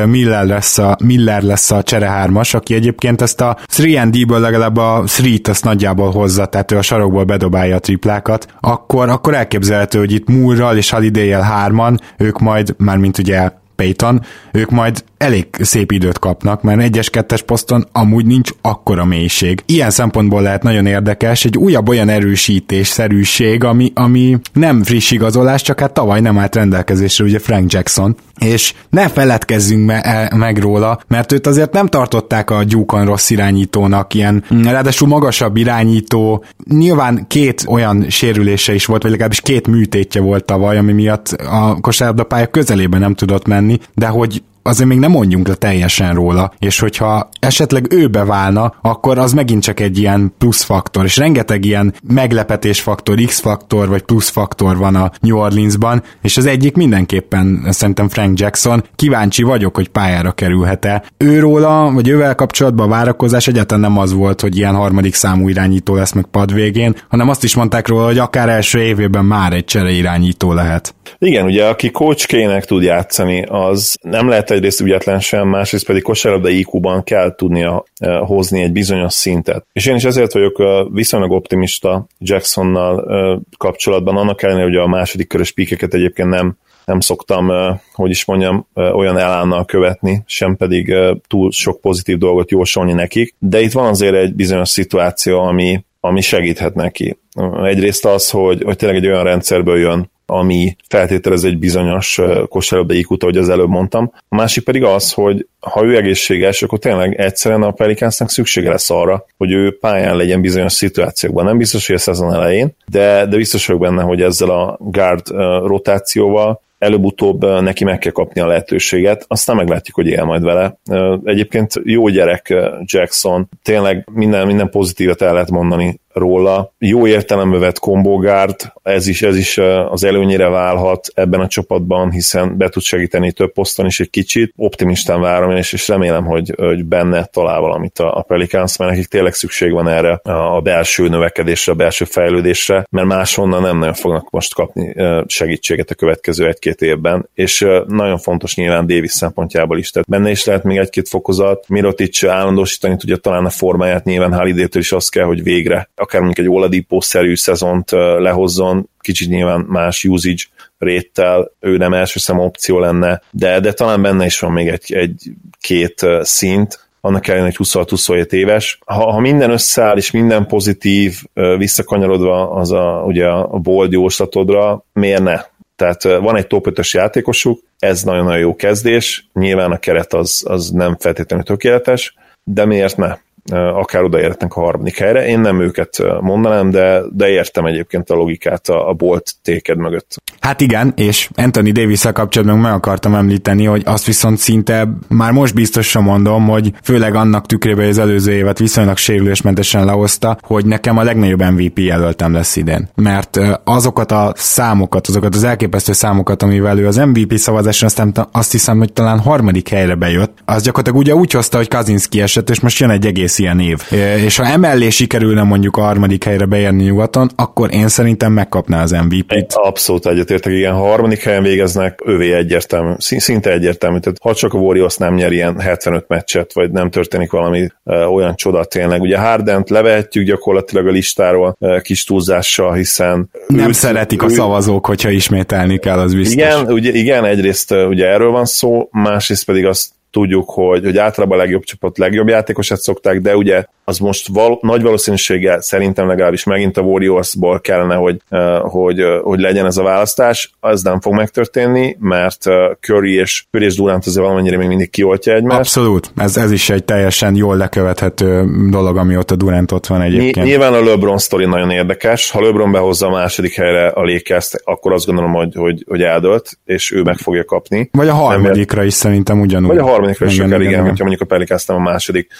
[0.06, 5.48] Miller lesz a, Miller lesz a cserehármas, aki egyébként ezt a 3D-ből legalább a 3-t
[5.48, 10.28] azt nagyjából hozza, tehát ő a sarokból bedobálja a triplákat, akkor, akkor elképzelhető, hogy itt
[10.28, 16.18] Moore-ral és holiday hárman, ők majd, már mint ugye Payton, ők majd elég szép időt
[16.18, 19.62] kapnak, mert egyes kettes poszton amúgy nincs akkora mélység.
[19.66, 25.62] Ilyen szempontból lehet nagyon érdekes, egy újabb olyan erősítés, szerűség, ami, ami nem friss igazolás,
[25.62, 31.00] csak hát tavaly nem állt rendelkezésre ugye Frank Jackson, és ne feledkezzünk me- meg róla,
[31.08, 37.64] mert őt azért nem tartották a gyúkon rossz irányítónak, ilyen ráadásul magasabb irányító, nyilván két
[37.68, 43.00] olyan sérülése is volt, vagy legalábbis két műtétje volt tavaly, ami miatt a kosárlabdapálya közelében
[43.00, 47.92] nem tudott menni, de hogy azért még nem mondjunk le teljesen róla, és hogyha esetleg
[47.92, 53.20] ő beválna, akkor az megint csak egy ilyen plusz faktor, és rengeteg ilyen meglepetés faktor,
[53.26, 58.84] X-faktor vagy plusz faktor van a New Orleansban, és az egyik mindenképpen szerintem Frank Jackson.
[58.96, 61.04] Kíváncsi vagyok, hogy pályára kerülhet-e.
[61.16, 65.94] Őróla, vagy ővel kapcsolatban a várakozás egyáltalán nem az volt, hogy ilyen harmadik számú irányító
[65.94, 69.64] lesz meg pad végén, hanem azt is mondták róla, hogy akár első évében már egy
[69.64, 70.94] csere irányító lehet.
[71.18, 76.48] Igen, ugye aki coachkének tud játszani, az nem lehet egyrészt ügyetlen sem, másrészt pedig kosárlabda
[76.48, 79.66] IQ-ban kell tudnia eh, hozni egy bizonyos szintet.
[79.72, 84.86] És én is ezért vagyok eh, viszonylag optimista Jacksonnal eh, kapcsolatban, annak ellenére, hogy a
[84.86, 87.50] második körös píkeket egyébként nem nem szoktam,
[87.92, 90.94] hogy is mondjam, olyan elánnal követni, sem pedig
[91.28, 96.20] túl sok pozitív dolgot jósolni nekik, de itt van azért egy bizonyos szituáció, ami, ami
[96.20, 97.18] segíthet neki.
[97.62, 103.16] Egyrészt az, hogy, hogy tényleg egy olyan rendszerből jön, ami feltételez egy bizonyos kosárlabda iq
[103.18, 104.12] ahogy az előbb mondtam.
[104.28, 108.90] A másik pedig az, hogy ha ő egészséges, akkor tényleg egyszerűen a Pelicansnak szüksége lesz
[108.90, 111.44] arra, hogy ő pályán legyen bizonyos szituációkban.
[111.44, 115.28] Nem biztos, hogy a szezon elején, de, de biztos vagyok benne, hogy ezzel a guard
[115.66, 120.78] rotációval előbb-utóbb neki meg kell kapni a lehetőséget, aztán meglátjuk, hogy él majd vele.
[121.24, 126.72] Egyébként jó gyerek Jackson, tényleg minden, minden pozitívat el lehet mondani róla.
[126.78, 129.58] Jó értelembe vett kombogárd, ez is, ez is
[129.90, 134.52] az előnyére válhat ebben a csapatban, hiszen be tud segíteni több poszton is egy kicsit.
[134.56, 139.06] Optimistán várom, és, és remélem, hogy, hogy benne talál valamit a, a Pelicans, mert nekik
[139.06, 144.30] tényleg szükség van erre a belső növekedésre, a belső fejlődésre, mert máshonnan nem nagyon fognak
[144.30, 144.94] most kapni
[145.26, 150.44] segítséget a következő egy-két évben, és nagyon fontos nyilván Davis szempontjából is, tehát benne is
[150.44, 155.24] lehet még egy-két fokozat, Mirotic állandósítani tudja talán a formáját, nyilván Halidétől is azt kell,
[155.24, 160.42] hogy végre akár mondjuk egy Oladipo-szerű szezont lehozzon, kicsit nyilván más usage
[160.78, 164.92] réttel, ő nem első szem opció lenne, de, de talán benne is van még egy,
[164.92, 168.78] egy két szint, annak ellenére, hogy 26-27 éves.
[168.84, 171.22] Ha, ha minden összeáll, és minden pozitív,
[171.56, 175.40] visszakanyarodva az a, ugye a bold jóslatodra, miért ne?
[175.76, 180.70] Tehát van egy top 5-ös játékosuk, ez nagyon-nagyon jó kezdés, nyilván a keret az, az
[180.70, 183.16] nem feltétlenül tökéletes, de miért ne?
[183.52, 185.26] Akár odaérhetnek a harmadik helyre.
[185.26, 190.16] Én nem őket mondanám, de, de értem egyébként a logikát a, a bolt téked mögött.
[190.40, 195.54] Hát igen, és Anthony davis kapcsolatban meg akartam említeni, hogy azt viszont szinte már most
[195.54, 201.02] biztosan mondom, hogy főleg annak tükrében az előző évet viszonylag sérülésmentesen lehozta, hogy nekem a
[201.02, 202.88] legnagyobb MVP jelöltem lesz idén.
[202.94, 208.52] Mert azokat a számokat, azokat az elképesztő számokat, amivel ő az MVP szavazáson aztán azt
[208.52, 212.60] hiszem, hogy talán harmadik helyre bejött, az gyakorlatilag ugye úgy hozta, hogy Kazinski esett, és
[212.60, 213.78] most jön egy egész ilyen év.
[214.24, 218.90] És ha emellé sikerülne mondjuk a harmadik helyre beérni nyugaton, akkor én szerintem megkapná az
[218.90, 219.52] MVP-t.
[219.52, 220.72] Abszolút egyetértek, igen.
[220.74, 223.98] Ha harmadik helyen végeznek, ővé egyértelmű, szinte egyértelmű.
[223.98, 228.12] Tehát ha csak a Warriors nem nyer ilyen 75 meccset, vagy nem történik valami uh,
[228.12, 229.00] olyan csoda tényleg.
[229.00, 234.28] Ugye Hardent levehetjük gyakorlatilag a listáról uh, kis túlzással, hiszen nem őt, szeretik ő, a
[234.28, 236.34] szavazók, hogyha ismételni kell, az biztos.
[236.34, 240.98] Igen, ugye, igen egyrészt uh, ugye erről van szó, másrészt pedig azt tudjuk, hogy, hogy
[240.98, 246.06] általában a legjobb csapat legjobb játékosát szokták, de ugye az most val- nagy valószínűséggel szerintem
[246.06, 248.16] legalábbis megint a Warriorsból kellene, hogy,
[248.60, 250.52] hogy, hogy legyen ez a választás.
[250.60, 252.44] Az nem fog megtörténni, mert
[252.80, 255.58] Curry és, Curry és Durant azért valamennyire még mindig kioltja egymást.
[255.58, 260.46] Abszolút, ez, ez is egy teljesen jól lekövethető dolog, amióta Durant ott van egyébként.
[260.46, 262.30] Nyilván a LeBron sztori nagyon érdekes.
[262.30, 266.58] Ha LeBron behozza a második helyre a lakers akkor azt gondolom, hogy, hogy, hogy eldölt,
[266.64, 267.88] és ő meg fogja kapni.
[267.92, 269.68] Vagy a harmadikra is szerintem ugyanúgy.
[269.68, 272.32] Vagy a harmadikra is akár, igen, igen, hogyha mondjuk a Pelicans nem a második.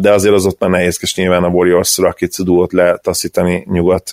[0.00, 4.12] De azért az ott már nehézkes nyilván a Warriors Rockets duót letaszítani nyugat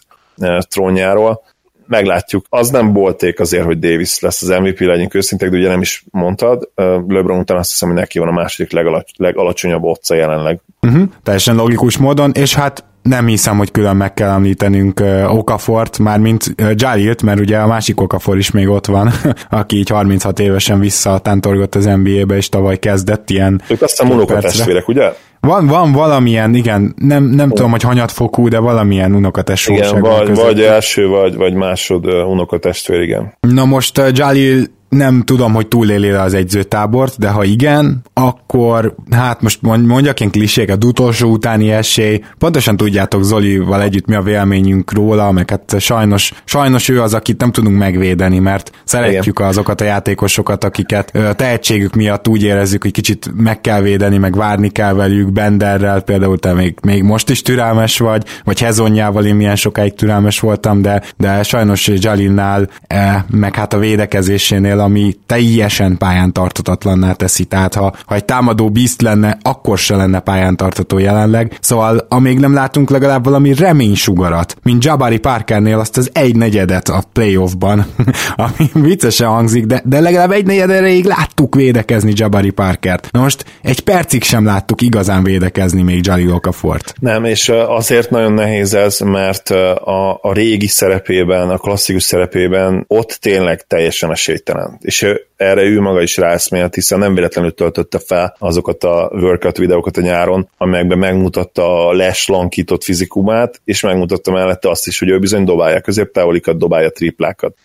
[0.69, 1.43] trónjáról.
[1.87, 2.45] Meglátjuk.
[2.49, 6.03] Az nem bolték azért, hogy Davis lesz az MVP, legyünk őszintek, de ugye nem is
[6.11, 6.69] mondtad.
[7.07, 10.59] LeBron után azt hiszem, hogy neki van a második legalacs- legalacsonyabb otca jelenleg.
[10.81, 11.03] Uh-huh.
[11.23, 17.21] Teljesen logikus módon, és hát nem hiszem, hogy külön meg kell említenünk Okafort, mármint Jalilt,
[17.21, 19.11] mert ugye a másik Okafor is még ott van,
[19.49, 23.61] aki így 36 évesen visszatántorgott az NBA-be, és tavaly kezdett ilyen...
[23.67, 25.13] Ők aztán unokatestvérek, ugye?
[25.39, 29.97] Van, van valamilyen, igen, nem, nem tudom, hogy hanyatfokú, de valamilyen unokatestvérság.
[29.97, 33.37] Igen, vagy, vagy első, vagy, vagy másod unokatestvér, igen.
[33.39, 39.61] Na most Jalil nem tudom, hogy túléli az egyzőtábort, de ha igen, akkor hát most
[39.61, 42.21] mondjak én kliséket, utolsó utáni esély.
[42.37, 47.39] Pontosan tudjátok Zolival együtt mi a véleményünk róla, meg hát sajnos, sajnos ő az, akit
[47.39, 49.47] nem tudunk megvédeni, mert szeretjük igen.
[49.47, 54.35] azokat a játékosokat, akiket a tehetségük miatt úgy érezzük, hogy kicsit meg kell védeni, meg
[54.35, 59.35] várni kell velük, Benderrel például te még, még most is türelmes vagy, vagy Hezonjával én
[59.35, 65.97] milyen sokáig türelmes voltam, de, de sajnos Jalinnál, eh, meg hát a védekezésénél ami teljesen
[65.97, 67.43] pályán tartatatlanná teszi.
[67.43, 71.57] Tehát ha, ha egy támadó bízt lenne, akkor se lenne pályán tartató jelenleg.
[71.61, 77.03] Szóval amíg nem látunk legalább valami reménysugarat, mint Jabari Parkernél azt az egy negyedet a
[77.13, 77.85] playoffban,
[78.35, 83.07] ami viccesen hangzik, de, de legalább egy negyed erejéig láttuk védekezni Jabari Parkert.
[83.11, 86.93] Na most egy percig sem láttuk igazán védekezni még Jali Okafort.
[86.99, 93.17] Nem, és azért nagyon nehéz ez, mert a, a régi szerepében, a klasszikus szerepében ott
[93.21, 98.83] tényleg teljesen esélytelen és erre ő maga is ráeszmélt, hiszen nem véletlenül töltötte fel azokat
[98.83, 104.99] a workout videókat a nyáron, amelyekben megmutatta a leslankított fizikumát, és megmutatta mellette azt is,
[104.99, 107.55] hogy ő bizony dobálja középtávolikat, dobálja triplákat.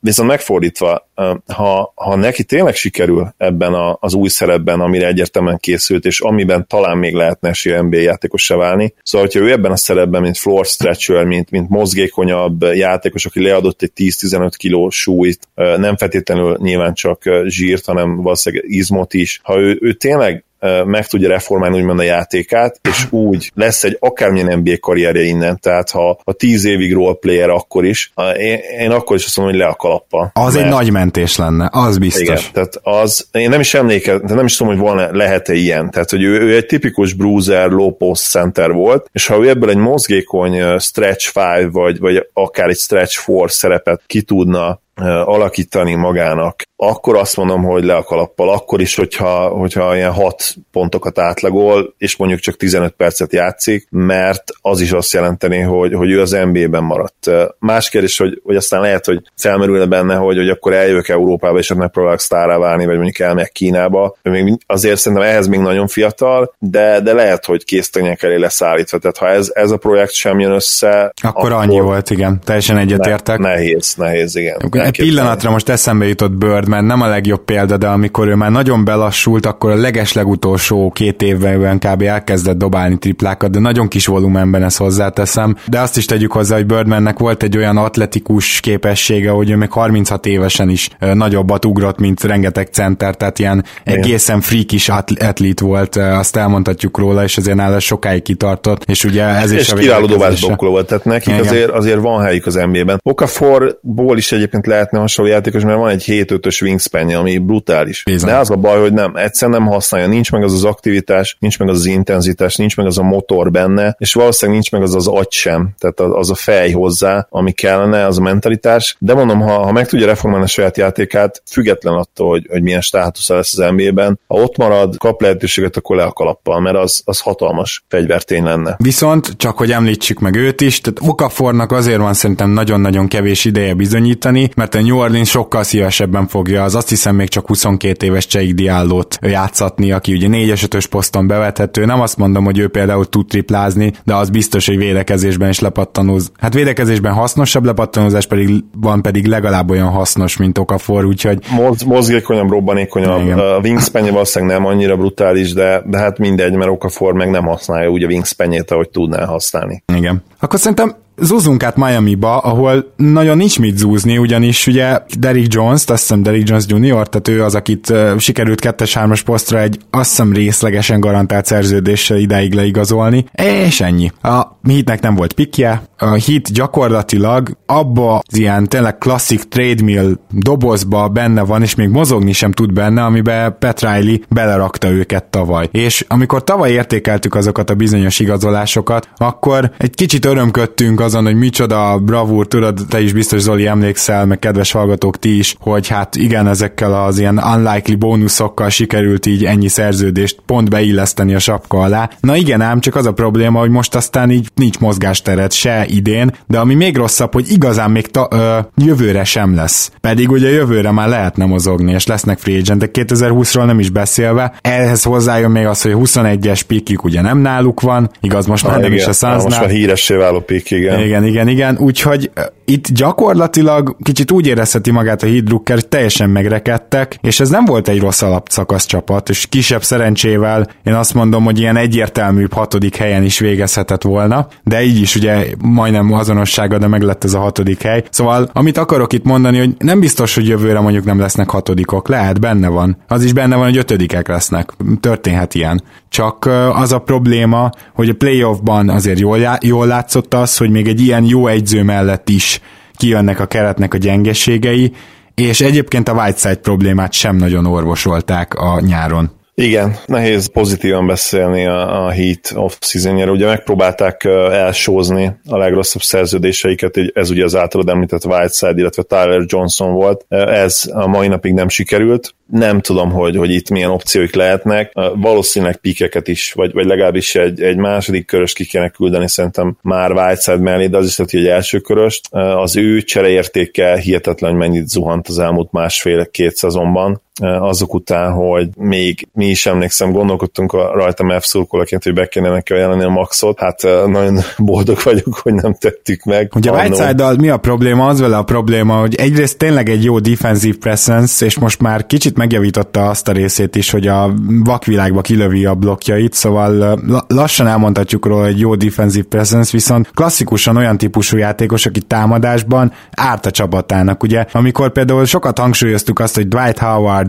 [0.00, 1.08] Viszont megfordítva,
[1.46, 6.66] ha, ha neki tényleg sikerül ebben a, az új szerepben, amire egyértelműen készült, és amiben
[6.66, 10.66] talán még lehetne esélye NBA játékossá válni, szóval, hogyha ő ebben a szerepben, mint floor
[10.66, 17.22] stretcher, mint, mint mozgékonyabb játékos, aki leadott egy 10-15 kiló súlyt, nem feltétlenül nyilván csak
[17.44, 19.40] zsírt, hanem valószínűleg izmot is.
[19.42, 20.46] Ha ő, ő tényleg
[20.84, 25.90] meg tudja reformálni úgymond a játékát, és úgy lesz egy akármilyen NBA karrierje innen, tehát
[25.90, 29.70] ha a tíz évig roleplayer akkor is, én, én akkor is azt mondom, hogy le
[29.70, 30.30] a kalappal.
[30.34, 30.66] Az mert...
[30.66, 32.22] egy nagy mentés lenne, az biztos.
[32.22, 36.10] Igen, tehát az, én nem is emlékezem, nem is tudom, hogy volna, lehet-e ilyen, tehát
[36.10, 39.76] hogy ő, ő egy tipikus bruiser, low post center volt, és ha ő ebből egy
[39.76, 47.16] mozgékony stretch five, vagy, vagy akár egy stretch four szerepet ki tudna alakítani magának, akkor
[47.16, 52.16] azt mondom, hogy le a kalappal, akkor is, hogyha, hogyha ilyen 6 pontokat átlagol, és
[52.16, 56.84] mondjuk csak 15 percet játszik, mert az is azt jelenteni, hogy, hogy ő az NBA-ben
[56.84, 57.30] maradt.
[57.58, 61.72] Más kérdés, hogy, hogy aztán lehet, hogy felmerülne benne, hogy, hogy akkor eljövök Európába, és
[61.74, 64.16] megpróbálok sztárá válni, vagy mondjuk elmegyek Kínába.
[64.22, 68.98] Még azért szerintem ehhez még nagyon fiatal, de, de lehet, hogy késztények elé lesz állítva.
[68.98, 72.40] Tehát ha ez, ez a projekt sem jön össze, akkor, akkor annyi volt, igen.
[72.44, 73.38] Teljesen egyetértek.
[73.38, 74.56] Ne, nehéz, nehéz, igen
[74.86, 78.84] egy pillanatra most eszembe jutott Birdman, nem a legjobb példa, de amikor ő már nagyon
[78.84, 82.02] belassult, akkor a legeslegutolsó két évben kb.
[82.02, 85.56] elkezdett dobálni triplákat, de nagyon kis volumenben ezt hozzáteszem.
[85.66, 89.70] De azt is tegyük hozzá, hogy Birdmannek volt egy olyan atletikus képessége, hogy ő még
[89.70, 96.36] 36 évesen is nagyobbat ugrott, mint rengeteg center, tehát ilyen egészen freakis atlit volt, azt
[96.36, 100.70] elmondhatjuk róla, és ezért nála sokáig kitartott, és ugye ez és is a kiváló dobásdokkoló
[100.70, 103.00] volt, tehát nekik azért, azért van helyük az NBA-ben.
[103.02, 108.02] Okaforból is egyébként lehetne hasonló játékos, mert van egy 7-5-ös wingspan ami brutális.
[108.02, 108.30] Bizony.
[108.30, 111.58] De az a baj, hogy nem, egyszerűen nem használja, nincs meg az az aktivitás, nincs
[111.58, 114.94] meg az az intenzitás, nincs meg az a motor benne, és valószínűleg nincs meg az
[114.94, 118.96] az agy sem, tehát az a fej hozzá, ami kellene, az a mentalitás.
[118.98, 122.80] De mondom, ha, ha meg tudja reformálni a saját játékát, független attól, hogy, hogy milyen
[122.80, 127.02] státusza lesz az NBA-ben, ha ott marad, kap lehetőséget, akkor le a kalappal, mert az,
[127.04, 128.76] az hatalmas fegyvertény lenne.
[128.78, 133.74] Viszont, csak hogy említsük meg őt is, tehát Okafornak azért van szerintem nagyon-nagyon kevés ideje
[133.74, 138.26] bizonyítani, mert a New Orleans sokkal szívesebben fogja az azt hiszem még csak 22 éves
[138.26, 141.84] Cseik Diállót játszatni, aki ugye 4-es 5 poszton bevethető.
[141.84, 146.32] Nem azt mondom, hogy ő például tud triplázni, de az biztos, hogy védekezésben is lepattanóz.
[146.38, 151.38] Hát védekezésben hasznosabb lepattanózás pedig van pedig legalább olyan hasznos, mint Okafor, úgyhogy...
[151.50, 153.20] Moz, mozgékonyabb, robbanékonyabb.
[153.20, 153.38] Igen.
[153.38, 157.90] A wingspan valószínűleg nem annyira brutális, de, de hát mindegy, mert Okafor meg nem használja
[157.90, 159.82] úgy a wingspan ahogy tudná használni.
[159.94, 160.22] Igen.
[160.40, 166.00] Akkor szerintem zúzunk át Miami-ba, ahol nagyon nincs mit zúzni, ugyanis ugye Derrick Jones, azt
[166.00, 171.00] hiszem Derrick Jones Jr., tehát ő az, akit sikerült kettes-hármas posztra egy azt hiszem részlegesen
[171.00, 173.24] garantált szerződéssel ideig leigazolni,
[173.66, 174.12] és ennyi.
[174.22, 180.18] A hitnek nem volt pikje, a hit gyakorlatilag abba az ilyen tényleg klasszik trade mill
[180.30, 185.68] dobozba benne van, és még mozogni sem tud benne, amiben Pat Riley belerakta őket tavaly.
[185.72, 191.98] És amikor tavaly értékeltük azokat a bizonyos igazolásokat, akkor egy kicsit örömködtünk azon, hogy micsoda
[191.98, 196.48] bravúr, tudod, te is biztos Zoli emlékszel, meg kedves hallgatók ti is, hogy hát igen,
[196.48, 202.10] ezekkel az ilyen unlikely bónuszokkal sikerült így ennyi szerződést pont beilleszteni a sapka alá.
[202.20, 206.34] Na igen ám, csak az a probléma, hogy most aztán így nincs mozgásteret se idén,
[206.46, 209.90] de ami még rosszabb, hogy igazán még ta, ö, jövőre sem lesz.
[210.00, 214.54] Pedig ugye jövőre már lehetne mozogni, és lesznek free agentek 2020-ról nem is beszélve.
[214.60, 218.92] Ehhez hozzájön még az, hogy 21-es pikik ugye nem náluk van, igaz, most már nem
[218.92, 219.42] is a Sunsnál.
[219.42, 220.95] Most már híressé váló pik, igen.
[221.00, 222.30] Igen, igen, igen, úgyhogy
[222.64, 227.88] itt gyakorlatilag kicsit úgy érezheti magát a Hidrucker, hogy teljesen megrekedtek, és ez nem volt
[227.88, 233.22] egy rossz alapszakasz csapat, és kisebb szerencsével én azt mondom, hogy ilyen egyértelműbb hatodik helyen
[233.22, 237.82] is végezhetett volna, de így is ugye majdnem azonossága, de meg lett ez a hatodik
[237.82, 238.04] hely.
[238.10, 242.40] Szóval amit akarok itt mondani, hogy nem biztos, hogy jövőre mondjuk nem lesznek hatodikok, lehet,
[242.40, 242.96] benne van.
[243.08, 244.72] Az is benne van, hogy ötödikek lesznek.
[245.00, 245.82] Történhet ilyen.
[246.08, 251.04] Csak az a probléma, hogy a playoffban azért jól, jól látszott az, hogy még egy
[251.04, 252.60] ilyen jó egyző mellett is
[252.96, 254.92] kijönnek a keretnek a gyengeségei,
[255.34, 259.30] és egyébként a Whiteside problémát sem nagyon orvosolták a nyáron.
[259.58, 266.96] Igen, nehéz pozitívan beszélni a, a Heat off season Ugye megpróbálták elsózni a legrosszabb szerződéseiket,
[267.12, 270.24] ez ugye az általad említett Whiteside, illetve Tyler Johnson volt.
[270.28, 274.92] Ez a mai napig nem sikerült nem tudom, hogy, hogy itt milyen opcióik lehetnek.
[275.14, 280.12] Valószínűleg pikeket is, vagy, vagy legalábbis egy, egy második körös ki kéne küldeni szerintem már
[280.12, 282.28] Whiteside mellé, de az is lehet, hogy egy első köröst.
[282.34, 289.28] Az ő csereértéke hihetetlen, hogy mennyit zuhant az elmúlt másfél-két szezonban azok után, hogy még
[289.32, 293.60] mi is emlékszem, gondolkodtunk a rajta F szurkolaként, hogy be kéne neki ajánlani a maxot,
[293.60, 296.52] hát nagyon boldog vagyok, hogy nem tettük meg.
[296.54, 298.06] Ugye whiteside mi a probléma?
[298.06, 302.36] Az vele a probléma, hogy egyrészt tényleg egy jó defensive presence, és most már kicsit
[302.36, 308.46] megjavította azt a részét is, hogy a vakvilágba kilövi a blokkjait, szóval lassan elmondhatjuk róla
[308.46, 314.44] egy jó defensive presence, viszont klasszikusan olyan típusú játékos, aki támadásban árt a csapatának, ugye,
[314.52, 317.25] amikor például sokat hangsúlyoztuk azt, hogy Dwight Howard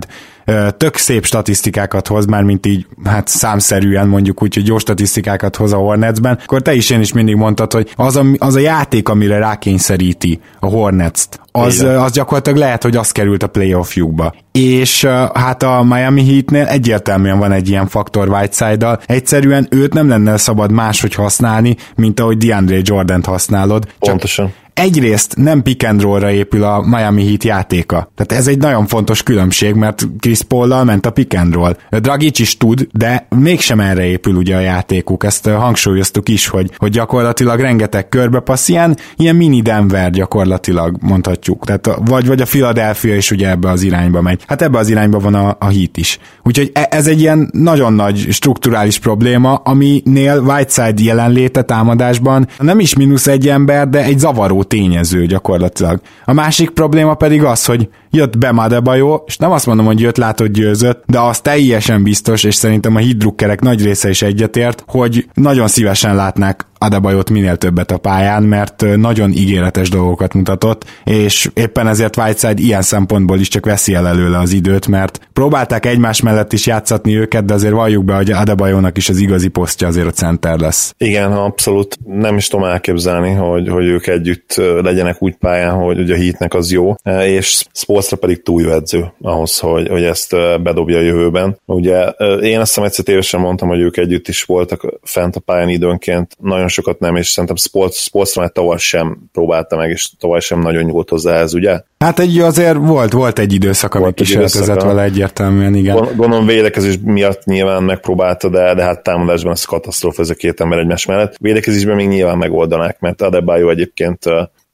[0.78, 5.74] tök szép statisztikákat hoz, már mint így, hát számszerűen mondjuk úgy, hogy jó statisztikákat hoz
[5.74, 9.10] a Hornetsben, akkor te is én is mindig mondtad, hogy az a, az a játék,
[9.10, 14.34] amire rákényszeríti a Hornets-t, az, az gyakorlatilag lehet, hogy az került a playoffjukba.
[14.52, 19.00] És hát a Miami Heatnél egyértelműen van egy ilyen faktor Whiteside-dal.
[19.06, 23.86] Egyszerűen őt nem lenne szabad máshogy használni, mint ahogy DeAndre Jordan-t használod.
[24.00, 28.12] Pontosan egyrészt nem pick and roll-ra épül a Miami Heat játéka.
[28.16, 31.76] Tehát ez egy nagyon fontos különbség, mert Chris paul ment a pick and roll.
[31.90, 35.24] Dragic is tud, de mégsem erre épül ugye a játékuk.
[35.24, 41.66] Ezt hangsúlyoztuk is, hogy, hogy gyakorlatilag rengeteg körbepassz, ilyen, ilyen mini Denver gyakorlatilag mondhatjuk.
[41.66, 44.44] Tehát vagy, vagy a Philadelphia is ugye ebbe az irányba megy.
[44.48, 46.20] Hát ebbe az irányba van a, a Heat is.
[46.44, 52.96] Úgyhogy e, ez egy ilyen nagyon nagy strukturális probléma, aminél Whiteside jelenléte támadásban nem is
[52.96, 56.00] mínusz egy ember, de egy zavaró tényező gyakorlatilag.
[56.26, 60.18] A másik probléma pedig az, hogy jött be Madebajo, és nem azt mondom, hogy jött,
[60.18, 65.28] látott, győzött, de az teljesen biztos, és szerintem a hídrukkerek nagy része is egyetért, hogy
[65.34, 71.88] nagyon szívesen látnák Adabajot minél többet a pályán, mert nagyon ígéretes dolgokat mutatott, és éppen
[71.88, 76.54] ezért Whiteside ilyen szempontból is csak veszi el előle az időt, mert próbálták egymás mellett
[76.54, 80.12] is játszatni őket, de azért valljuk be, hogy Adebayonak is az igazi posztja azért a
[80.12, 80.94] center lesz.
[80.98, 86.14] Igen, abszolút nem is tudom elképzelni, hogy, hogy ők együtt legyenek úgy pályán, hogy ugye
[86.14, 91.02] a hitnek az jó, és Spolstra pedig túl edző ahhoz, hogy, hogy ezt bedobja a
[91.02, 91.60] jövőben.
[91.66, 92.04] Ugye
[92.42, 96.36] én azt hiszem egyszer tévesen mondtam, hogy ők együtt is voltak fent a pályán időnként,
[96.40, 100.40] nagyon nagyon sokat nem, és szerintem Sports, Sportsra már tavaly sem próbálta meg, és tavaly
[100.40, 101.82] sem nagyon nyúlt hozzá ez, ugye?
[102.00, 105.96] Hát egy azért volt, volt egy időszak, ami kísérletezett vele egyértelműen, igen.
[106.16, 110.80] Gondolom védekezés miatt nyilván megpróbálta, de, de hát támadásban ez katasztrófa ez a két ember
[110.80, 111.36] egymás mellett.
[111.40, 114.26] Védekezésben még nyilván megoldanák, mert Adebayo egyébként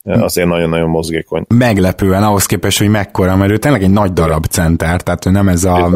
[0.04, 1.46] azért nagyon-nagyon mozgékony.
[1.48, 5.48] Meglepően ahhoz képest, hogy mekkora, mert ő tényleg egy nagy darab center, tehát ő nem
[5.48, 5.88] ez a,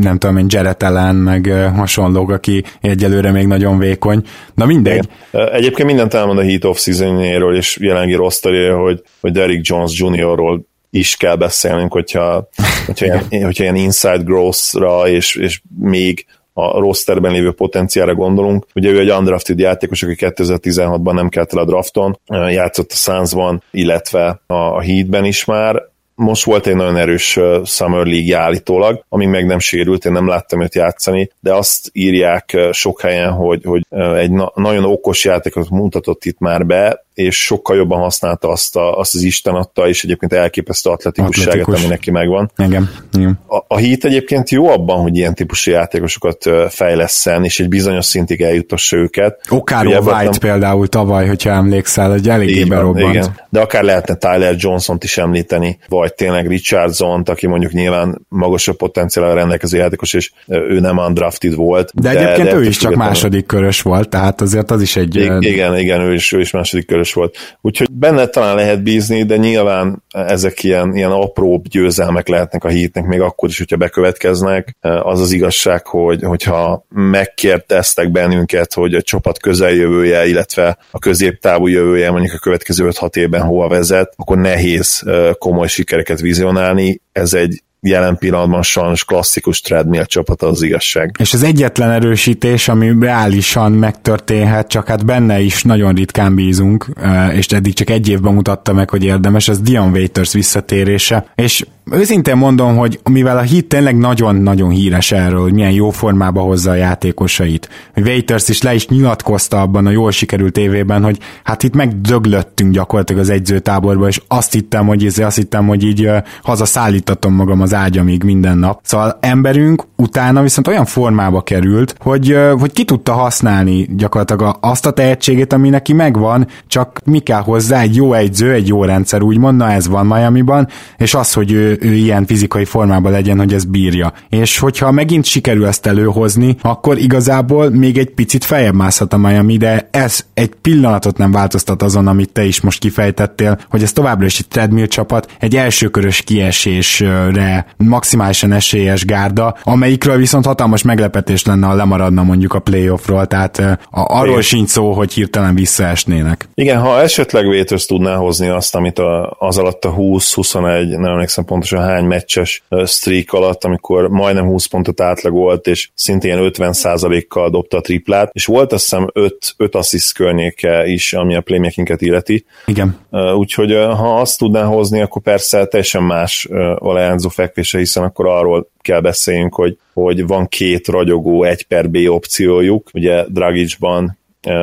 [0.00, 4.22] nem tudom én, Jared Allen, meg hasonlók, aki egyelőre még nagyon vékony.
[4.54, 5.08] Na mindegy.
[5.32, 5.48] Igen.
[5.48, 7.20] Egyébként mindent elmond a Heat of season
[7.54, 12.48] és jelenlegi rosterje, hogy, hogy Derrick Jones Jr.-ról is kell beszélnünk, hogyha,
[12.86, 16.26] hogyha, ilyen, hogyha ilyen inside growth-ra és, és még
[16.58, 18.66] a rosterben lévő potenciára gondolunk.
[18.74, 23.62] Ugye ő egy undrafted játékos, aki 2016-ban nem kelt el a drafton, játszott a Sunsban,
[23.70, 25.82] illetve a Heatben is már,
[26.16, 30.62] most volt egy nagyon erős Summer League állítólag, amíg meg nem sérült, én nem láttam
[30.62, 33.86] őt játszani, de azt írják sok helyen, hogy, hogy
[34.16, 38.98] egy na- nagyon okos játékot mutatott itt már be, és sokkal jobban használta azt, a,
[38.98, 41.80] azt az Isten adta, és egyébként elképesztő atletikusságot, Atletikus.
[41.80, 42.50] ami neki megvan.
[42.56, 42.90] Igen.
[43.12, 43.38] Igen.
[43.46, 48.40] A, a hit egyébként jó abban, hogy ilyen típusú játékosokat fejleszten, és egy bizonyos szintig
[48.40, 49.40] eljutassa őket.
[49.48, 50.32] Okár White nem...
[50.40, 53.14] például tavaly, hogyha emlékszel, hogy eléggé berobbant.
[53.14, 53.36] Igen.
[53.48, 59.34] De akár lehetne Tyler Johnson-t is említeni, vagy tényleg richardson aki mondjuk nyilván magasabb potenciállal
[59.34, 61.90] rendelkező játékos, és ő nem undrafted volt.
[61.94, 65.16] De, de egyébként de ő is csak második körös volt, tehát azért az is egy...
[65.40, 67.36] Igen, igen, ő is, ő is második körös volt.
[67.60, 73.04] Úgyhogy benne talán lehet bízni, de nyilván ezek ilyen, ilyen apró győzelmek lehetnek a hitnek,
[73.04, 74.76] még akkor is, hogyha bekövetkeznek.
[74.80, 82.10] Az az igazság, hogy, hogyha megkérdeztek bennünket, hogy a csapat közeljövője, illetve a középtávú jövője
[82.10, 85.02] mondjuk a következő 5-6 évben hova vezet, akkor nehéz
[85.38, 85.66] komoly
[85.96, 87.00] sikereket vizionálni.
[87.12, 91.14] Ez egy jelen pillanatban sajnos klasszikus treadmill csapat az igazság.
[91.18, 96.86] És az egyetlen erősítés, ami reálisan megtörténhet, csak hát benne is nagyon ritkán bízunk,
[97.32, 101.26] és eddig csak egy évben mutatta meg, hogy érdemes, az Dion Waiters visszatérése.
[101.34, 106.40] És őszintén mondom, hogy mivel a hit tényleg nagyon-nagyon híres erről, hogy milyen jó formába
[106.40, 107.68] hozza a játékosait.
[107.96, 113.22] Waiters is le is nyilatkozta abban a jól sikerült évében, hogy hát itt megdöglöttünk gyakorlatilag
[113.22, 116.10] az egyzőtáborba, és azt hittem, hogy, izé, azt hittem, hogy így
[116.42, 118.80] hazaszállítatom magam az ágyamig minden nap.
[118.82, 124.90] Szóval emberünk utána viszont olyan formába került, hogy, hogy ki tudta használni gyakorlatilag azt a
[124.90, 129.56] tehetségét, ami neki megvan, csak mi kell hozzá egy jó egyző, egy jó rendszer, úgymond,
[129.56, 133.64] na ez van Miami-ban, és az, hogy ő, ő ilyen fizikai formában legyen, hogy ez
[133.64, 134.12] bírja.
[134.28, 139.56] És hogyha megint sikerül ezt előhozni, akkor igazából még egy picit feljebb mászhat a Miami,
[139.56, 144.26] de ez egy pillanatot nem változtat azon, amit te is most kifejtettél, hogy ez továbbra
[144.26, 151.66] is egy treadmill csapat, egy elsőkörös kiesésre maximálisan esélyes gárda, amelyikről viszont hatalmas meglepetés lenne,
[151.66, 156.48] ha lemaradna mondjuk a playoffról, tehát a, arról sincs szó, hogy hirtelen visszaesnének.
[156.54, 161.44] Igen, ha esetleg Vétős tudná hozni azt, amit a, az alatt a 20-21, nem emlékszem
[161.44, 167.80] pontosan hány meccses streak alatt, amikor majdnem 20 pontot átlagolt, és szintén 50%-kal dobta a
[167.80, 172.44] triplát, és volt azt hiszem 5, 5 assist környéke is, ami a playmakinget illeti.
[172.66, 172.98] Igen.
[173.36, 176.48] Úgyhogy ha azt tudná hozni, akkor persze teljesen más
[176.78, 181.90] a Leánzó fekvése, hiszen akkor arról kell beszéljünk, hogy, hogy van két ragyogó egy per
[181.90, 184.18] B opciójuk, ugye Dragicsban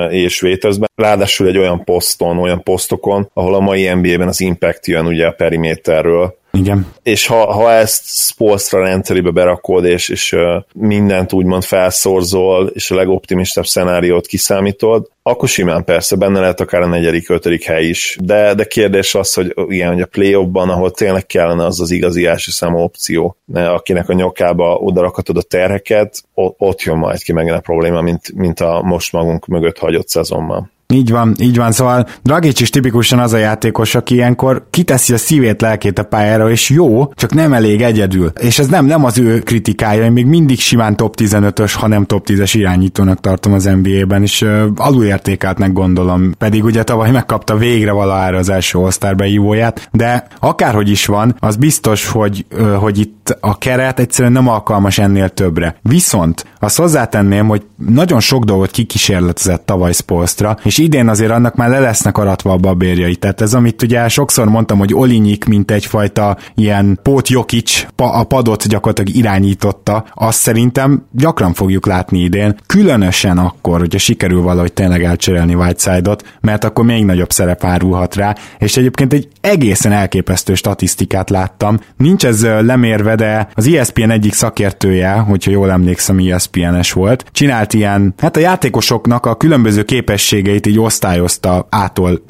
[0.09, 0.89] és Waitersben.
[0.95, 5.31] Ráadásul egy olyan poszton, olyan posztokon, ahol a mai NBA-ben az impact jön ugye a
[5.31, 6.87] periméterről, igen.
[7.03, 10.35] És ha, ha ezt Spolstra rendszerébe berakod, és, és
[10.73, 16.87] mindent úgymond felszorzol, és a legoptimistább szenáriót kiszámítod, akkor simán persze benne lehet akár a
[16.87, 18.17] negyedik, ötödik hely is.
[18.21, 22.25] De, de kérdés az, hogy igen, hogy a play-offban, ahol tényleg kellene az az igazi
[22.25, 26.23] első számú opció, akinek a nyakába odarakatod a terheket,
[26.57, 30.71] ott jön majd ki megint a probléma, mint, mint a most magunk mögött hagyott szezonban.
[30.93, 35.17] Így van, így van, szóval Dragic is tipikusan az a játékos, aki ilyenkor kiteszi a
[35.17, 38.31] szívét, lelkét a pályára, és jó, csak nem elég egyedül.
[38.39, 42.05] És ez nem, nem az ő kritikája, én még mindig simán top 15-ös, ha nem
[42.05, 47.91] top 10-es irányítónak tartom az NBA-ben, és uh, alulértékeltnek gondolom, pedig ugye tavaly megkapta végre
[47.91, 53.37] valahára az első osztár beívóját, de akárhogy is van, az biztos, hogy, uh, hogy itt
[53.39, 55.75] a keret egyszerűen nem alkalmas ennél többre.
[55.81, 61.69] Viszont azt hozzátenném, hogy nagyon sok dolgot kikísérletezett tavaly Spolstra, és idén azért annak már
[61.69, 63.15] le lesznek aratva a babérjai.
[63.15, 68.67] Tehát ez, amit ugye sokszor mondtam, hogy Olinyik, mint egyfajta ilyen Pót Jokic a padot
[68.67, 75.55] gyakorlatilag irányította, azt szerintem gyakran fogjuk látni idén, különösen akkor, hogyha sikerül valahogy tényleg elcserélni
[75.55, 81.79] Whiteside-ot, mert akkor még nagyobb szerep árulhat rá, és egyébként egy egészen elképesztő statisztikát láttam.
[81.97, 88.13] Nincs ez lemérve, de az ESPN egyik szakértője, hogyha jól emlékszem, ESPN-es volt, csinált ilyen,
[88.17, 92.23] hát a játékosoknak a különböző képességeit így osztályozta A-tól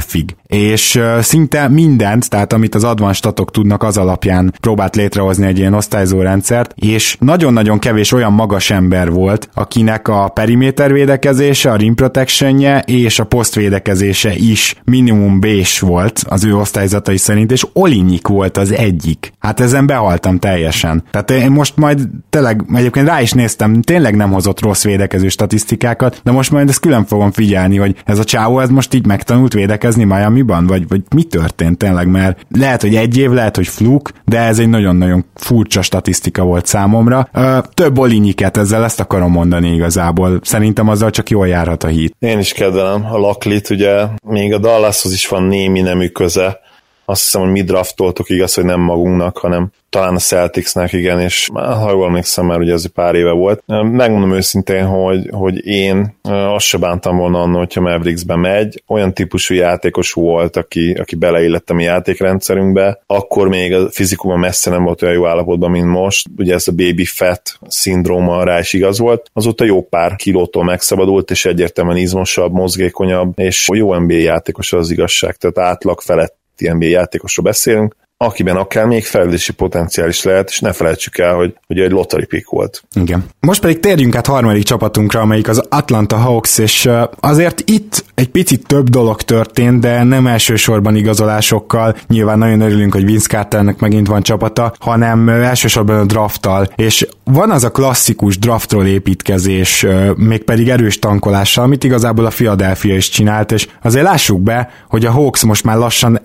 [0.00, 5.58] F-ig és szinte mindent, tehát amit az advanced statok tudnak, az alapján próbált létrehozni egy
[5.58, 11.76] ilyen osztályzó rendszert, és nagyon-nagyon kevés olyan magas ember volt, akinek a periméter védekezése, a
[11.76, 15.46] rim protectionje és a posztvédekezése is minimum b
[15.80, 19.32] volt az ő osztályzatai szerint, és Olinyik volt az egyik.
[19.38, 21.04] Hát ezen behaltam teljesen.
[21.10, 22.00] Tehát én most majd
[22.30, 26.80] tényleg, egyébként rá is néztem, tényleg nem hozott rossz védekező statisztikákat, de most majd ezt
[26.80, 30.88] külön fogom figyelni, hogy ez a csávó ez most így megtanult védekezni Miami Miami-ban, vagy,
[30.88, 34.68] vagy mi történt tényleg, mert lehet, hogy egy év, lehet, hogy fluk, de ez egy
[34.68, 37.28] nagyon-nagyon furcsa statisztika volt számomra.
[37.74, 40.40] Több olinyiket ezzel ezt akarom mondani igazából.
[40.42, 42.16] Szerintem azzal csak jól járhat a hit.
[42.18, 46.60] Én is kedvelem a Laklit, ugye még a Dallashoz is van némi nemű köze,
[47.04, 51.48] azt hiszem, hogy mi draftoltuk, igaz, hogy nem magunknak, hanem talán a Celticsnek, igen, és
[51.54, 53.62] ha jól emlékszem, már ugye ez pár éve volt.
[53.66, 58.82] Megmondom őszintén, hogy, hogy én azt se bántam volna annak, hogyha Mavericksbe megy.
[58.86, 64.70] Olyan típusú játékos volt, aki, aki beleillett a mi játékrendszerünkbe, akkor még a fizikuma messze
[64.70, 66.26] nem volt olyan jó állapotban, mint most.
[66.36, 69.30] Ugye ez a baby fat szindróma rá is igaz volt.
[69.32, 75.36] Azóta jó pár kilótól megszabadult, és egyértelműen izmosabb, mozgékonyabb, és jó NBA játékos az igazság,
[75.36, 80.72] tehát átlag felett NBA játékosról beszélünk, akiben akár még fejlődési potenciál is lehet, és ne
[80.72, 82.82] felejtsük el, hogy, hogy egy lottery pick volt.
[82.94, 83.24] Igen.
[83.40, 86.90] Most pedig térjünk át harmadik csapatunkra, amelyik az Atlanta Hawks, és
[87.20, 91.96] azért itt egy picit több dolog történt, de nem elsősorban igazolásokkal.
[92.08, 96.72] Nyilván nagyon örülünk, hogy Vince Carternek megint van csapata, hanem elsősorban a drafttal.
[96.76, 99.86] És van az a klasszikus draftról építkezés,
[100.16, 105.10] mégpedig erős tankolással, amit igazából a Philadelphia is csinált, és azért lássuk be, hogy a
[105.10, 106.20] Hawks most már lassan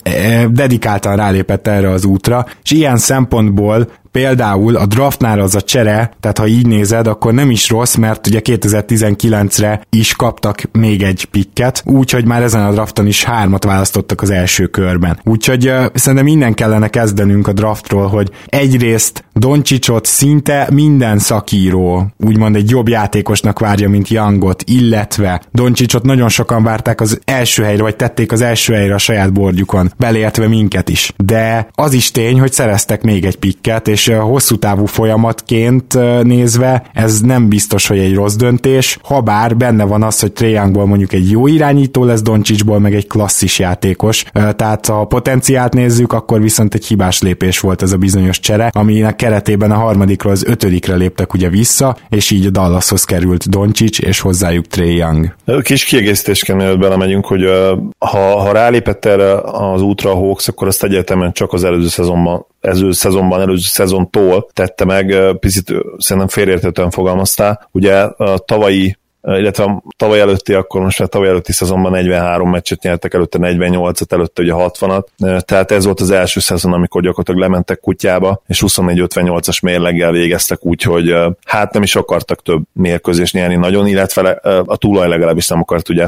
[0.50, 6.38] dedikáltan rálépett erre az útra, és ilyen szempontból például a draftnál az a csere, tehát
[6.38, 11.84] ha így nézed, akkor nem is rossz, mert ugye 2019-re is kaptak még egy pikket,
[11.86, 15.20] úgyhogy már ezen a drafton is hármat választottak az első körben.
[15.24, 22.56] Úgyhogy uh, szerintem innen kellene kezdenünk a draftról, hogy egyrészt Doncsicsot szinte minden szakíró úgymond
[22.56, 27.96] egy jobb játékosnak várja, mint Youngot, illetve Doncsicsot nagyon sokan várták az első helyre, vagy
[27.96, 31.14] tették az első helyre a saját bordjukon, beleértve minket is.
[31.18, 35.94] De az is tény, hogy szereztek még egy pikket, és és hosszú távú folyamatként
[36.24, 40.86] nézve ez nem biztos, hogy egy rossz döntés, ha bár benne van az, hogy Triangból
[40.86, 44.26] mondjuk egy jó irányító lesz Doncsicsból, meg egy klasszis játékos,
[44.56, 48.72] tehát ha a potenciált nézzük, akkor viszont egy hibás lépés volt ez a bizonyos csere,
[48.74, 54.00] aminek keretében a harmadikról az ötödikre léptek ugye vissza, és így a Dallashoz került Doncsics,
[54.00, 55.36] és hozzájuk Trey Young.
[55.62, 57.44] Kis kiegészítésként mielőtt belemegyünk, hogy
[57.98, 62.48] ha, ha rálépett erre az útra a Hawks, akkor azt egyértelműen csak az előző szezonban
[62.62, 67.68] előző szezonban, előző szezontól tette meg, picit szerintem félértetően fogalmaztál.
[67.72, 72.82] Ugye a tavalyi illetve a tavaly előtti, akkor most már tavaly előtti szezonban 43 meccset
[72.82, 75.04] nyertek, előtte 48-at, előtte ugye 60-at,
[75.46, 80.82] tehát ez volt az első szezon, amikor gyakorlatilag lementek kutyába, és 24-58-as mérleggel végeztek úgy,
[80.82, 81.16] hogy
[81.46, 84.30] hát nem is akartak több mérkőzést nyerni nagyon, illetve
[84.66, 86.08] a túlaj legalábbis nem akart, ugye.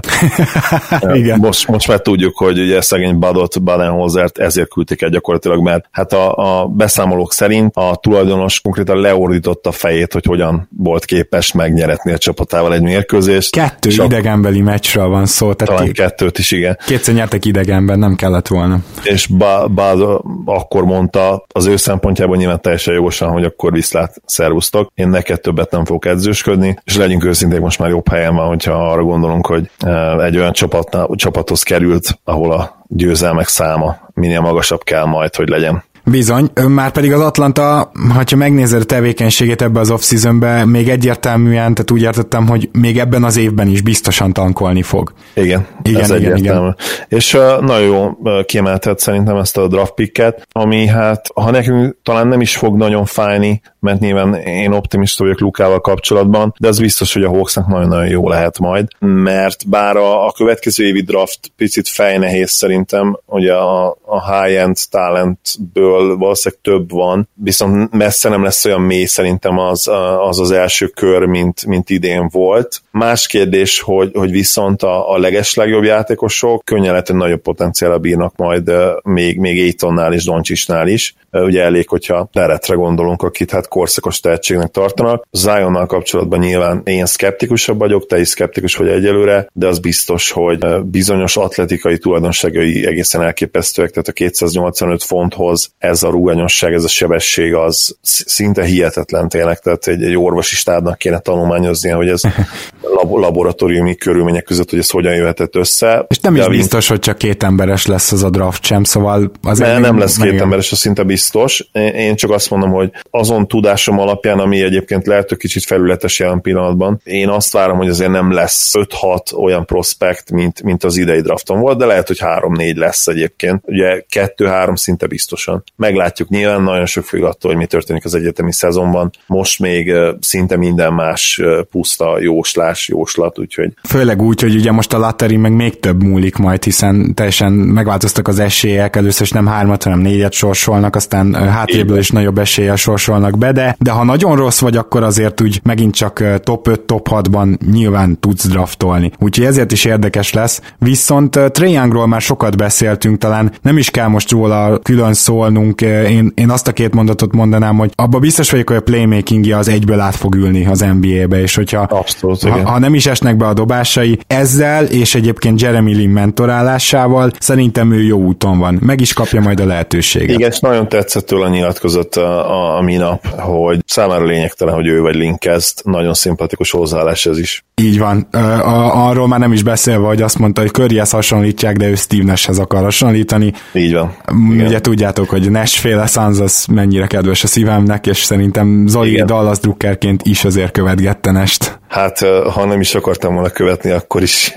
[1.13, 1.39] Igen.
[1.39, 6.13] Most, most már tudjuk, hogy ugye szegény Badot, Badenholzert ezért küldték el gyakorlatilag, mert hát
[6.13, 12.11] a, a beszámolók szerint a tulajdonos konkrétan leordította a fejét, hogy hogyan volt képes megnyeretni
[12.11, 13.51] a csapatával egy mérkőzést.
[13.51, 14.05] Kettő Sok...
[14.05, 15.53] idegenbeli meccsről van szó.
[15.53, 16.77] Tehát Talán kettőt is, igen.
[16.85, 18.79] Kétszer nyertek idegenben, nem kellett volna.
[19.03, 19.27] És
[19.69, 20.01] Bád
[20.45, 24.91] akkor mondta az ő szempontjából nyilván teljesen jogosan, hogy akkor viszlát szervusztok.
[24.95, 28.91] Én neked többet nem fogok edzősködni, és legyünk őszinték, most már jobb helyen van, hogyha
[28.91, 34.83] arra gondolunk, hogy eh, egy olyan csapatnál, csapathoz került, ahol a győzelmek száma minél magasabb
[34.83, 35.83] kell majd, hogy legyen.
[36.11, 41.91] Bizony, már pedig az Atlanta, ha megnézed a tevékenységét ebbe az off-seasonbe, még egyértelműen, tehát
[41.91, 45.13] úgy értettem, hogy még ebben az évben is biztosan tankolni fog.
[45.33, 46.75] Igen, igen, ez igen, igen.
[47.07, 48.11] És uh, nagyon jó
[48.43, 53.05] kiemelted szerintem ezt a draft picket, ami hát, ha nekünk talán nem is fog nagyon
[53.05, 58.07] fájni, mert nyilván én optimista vagyok Lukával kapcsolatban, de az biztos, hogy a Hawksnak nagyon-nagyon
[58.07, 63.97] jó lehet majd, mert bár a, a következő évi draft picit fejnehéz szerintem, ugye a,
[64.05, 69.89] a high-end talentből valószínűleg több van, viszont messze nem lesz olyan mély szerintem az
[70.27, 72.81] az, az első kör, mint, mint idén volt.
[72.91, 78.35] Más kérdés, hogy, hogy viszont a, a legeslegjobb játékosok könnyen lehet, hogy nagyobb potenciára bírnak
[78.35, 78.71] majd
[79.03, 81.15] még, még Aitonnál és Doncsisnál is.
[81.31, 85.27] Ugye elég, hogyha Teretre gondolunk, akit hát korszakos tehetségnek tartanak.
[85.31, 90.65] Zionnal kapcsolatban nyilván én szkeptikusabb vagyok, te is szkeptikus vagy egyelőre, de az biztos, hogy
[90.83, 97.53] bizonyos atletikai tulajdonságai egészen elképesztőek, tehát a 285 fonthoz ez a ruganyosság, ez a sebesség
[97.53, 102.21] az szinte hihetetlen tényleg, tehát egy, egy orvosi stábnak kéne tanulmányoznia, hogy ez
[102.95, 106.05] lab- laboratóriumi körülmények között, hogy ez hogyan jöhetett össze.
[106.07, 109.73] És nem is biztos, hogy csak két emberes lesz az a draft sem, szóval azért...
[109.73, 111.69] Ne, nem lesz két emberes, az szinte biztos.
[111.95, 116.41] Én csak azt mondom, hogy azon tudásom alapján, ami egyébként lehet, hogy kicsit felületes jelen
[116.41, 121.21] pillanatban, én azt várom, hogy azért nem lesz 5-6 olyan prospekt, mint, mint az idei
[121.21, 123.63] drafton volt, de lehet, hogy 3-4 lesz egyébként.
[123.65, 125.63] Ugye 2-3 szinte biztosan.
[125.75, 129.09] Meglátjuk nyilván, nagyon sok függ attól, hogy mi történik az egyetemi szezonban.
[129.25, 131.41] Most még szinte minden más
[131.71, 133.73] puszta jóslás, jóslat, úgyhogy...
[133.87, 138.27] Főleg úgy, hogy ugye most a Latteri meg még több múlik majd, hiszen teljesen megváltoztak
[138.27, 143.37] az esélyek, először is nem hármat, hanem négyet sorsolnak, aztán hátréből is nagyobb eséllyel sorsolnak
[143.37, 147.07] be, de, de ha nagyon rossz vagy, akkor azért úgy megint csak top 5, top
[147.11, 149.11] 6-ban nyilván tudsz draftolni.
[149.19, 150.61] Úgyhogy ezért is érdekes lesz.
[150.77, 155.81] Viszont Triangról már sokat beszéltünk, talán nem is kell most róla külön szólnunk.
[155.81, 159.67] Én, én azt a két mondatot mondanám, hogy abba biztos vagyok, hogy a playmakingja az
[159.67, 163.47] egyből át fog ülni az NBA-be, és hogyha Abszolút, ha, ha, nem is esnek be
[163.47, 168.79] a dobásai, ezzel és egyébként Jeremy Lin mentorálásával szerintem ő jó úton van.
[168.81, 170.37] Meg is kapja majd a lehetőséget.
[170.37, 174.87] Igen, és nagyon tetszett tőle a nyilatkozat a, a, a minap, hogy számára lényegtelen, hogy
[174.87, 175.79] ő vagy Lin kezd.
[175.83, 177.63] Nagyon szimpatikus hozzáállás ez is.
[177.81, 178.21] Így van.
[178.31, 182.23] A, arról már nem is beszélve, hogy azt mondta, hogy Curryhez hasonlítják, de ő Steve
[182.23, 183.53] Nashhez akar hasonlítani.
[183.73, 184.15] Így van.
[184.51, 184.65] Igen.
[184.65, 189.25] Ugye tudjátok, hogy Nash-féle Suns az mennyire kedves a szívemnek, és szerintem Zoli Igen.
[189.25, 191.80] Dallas Druckerként is azért követgette Nest.
[191.91, 192.19] Hát,
[192.53, 194.53] ha nem is akartam volna követni, akkor is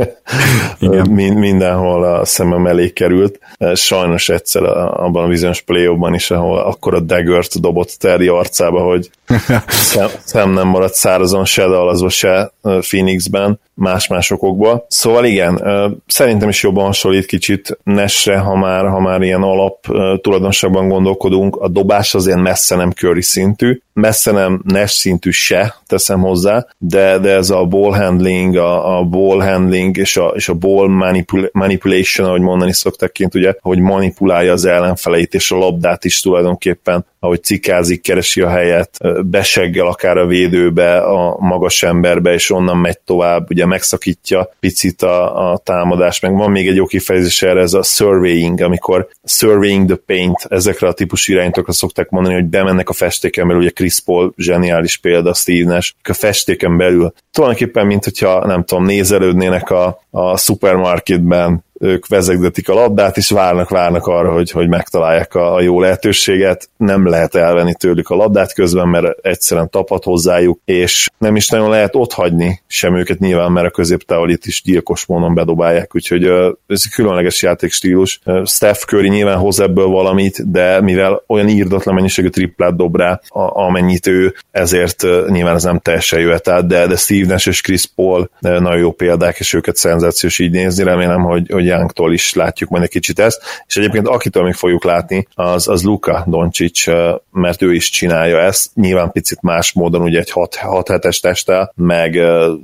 [1.34, 3.38] mindenhol a szemem elé került.
[3.74, 9.10] Sajnos egyszer abban a bizonyos play is, ahol akkor a daggert dobott Terry arcába, hogy
[9.68, 14.84] szem, szem nem maradt szárazon se Dallasba, se Phoenixben, más-más okokból.
[14.88, 15.62] Szóval igen,
[16.06, 19.86] szerintem is jobban hasonlít kicsit Nesre, ha már, ha már ilyen alap
[20.20, 21.56] tulajdonságban gondolkodunk.
[21.56, 27.18] A dobás azért messze nem Curry szintű, messze nem Nash szintű se, teszem hozzá, de,
[27.24, 31.52] de ez a ball handling, a, a ball handling és a, és a ball manipul-
[31.52, 37.06] manipulation, ahogy mondani szoktak kint, ugye, hogy manipulálja az ellenfeleit, és a labdát is tulajdonképpen
[37.24, 42.98] ahogy cikázik, keresi a helyet, beseggel akár a védőbe, a magas emberbe, és onnan megy
[42.98, 47.74] tovább, ugye megszakítja picit a, a támadás, meg van még egy jó kifejezés erre, ez
[47.74, 52.92] a surveying, amikor surveying the paint, ezekre a típusú irányítókra szokták mondani, hogy bemennek a
[52.92, 57.12] festéken belül, ugye Chris Paul zseniális példa, Steve Nash, a festéken belül.
[57.32, 63.68] Tulajdonképpen, mint hogyha nem tudom, nézelődnének a, a supermarketben ők vezegdetik a labdát, és várnak,
[63.68, 66.68] várnak arra, hogy, hogy megtalálják a, a jó lehetőséget.
[66.76, 71.70] Nem lehet elvenni tőlük a labdát közben, mert egyszerűen tapad hozzájuk, és nem is nagyon
[71.70, 76.24] lehet ott hagyni sem őket nyilván, mert a középtávolit is gyilkos módon bedobálják, úgyhogy
[76.66, 78.20] ez egy különleges játékstílus.
[78.44, 83.20] Steph Curry nyilván hoz ebből valamit, de mivel olyan írdatlan mennyiségű triplát dob rá,
[83.52, 87.86] amennyit ő, ezért nyilván ez nem teljesen jöhet át, de, de Steve Nash és Chris
[87.94, 92.70] Paul nagyon jó példák, és őket szenzációs így nézni, remélem, hogy, hogy Youngtól is látjuk
[92.70, 96.84] majd egy kicsit ezt, és egyébként akitől még fogjuk látni, az, az Luka Doncic,
[97.32, 102.20] mert ő is csinálja ezt, nyilván picit más módon, ugye egy 6 hetes testtel, meg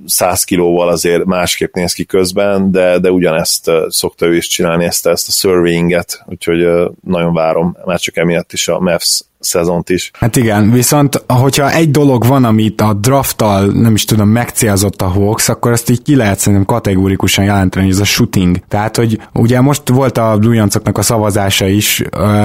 [0.06, 5.06] 100 kilóval azért másképp néz ki közben, de, de ugyanezt szokta ő is csinálni, ezt,
[5.06, 10.10] ezt a surveyinget, úgyhogy nagyon várom, már csak emiatt is a Mavs szezont is.
[10.14, 15.06] Hát igen, viszont hogyha egy dolog van, amit a drafttal, nem is tudom, megcélzott a
[15.06, 18.58] Hawks, akkor ezt így ki lehet szerintem kategórikusan jelenteni, hogy ez a shooting.
[18.68, 22.02] Tehát, hogy ugye most volt a Blújancoknak a szavazása is,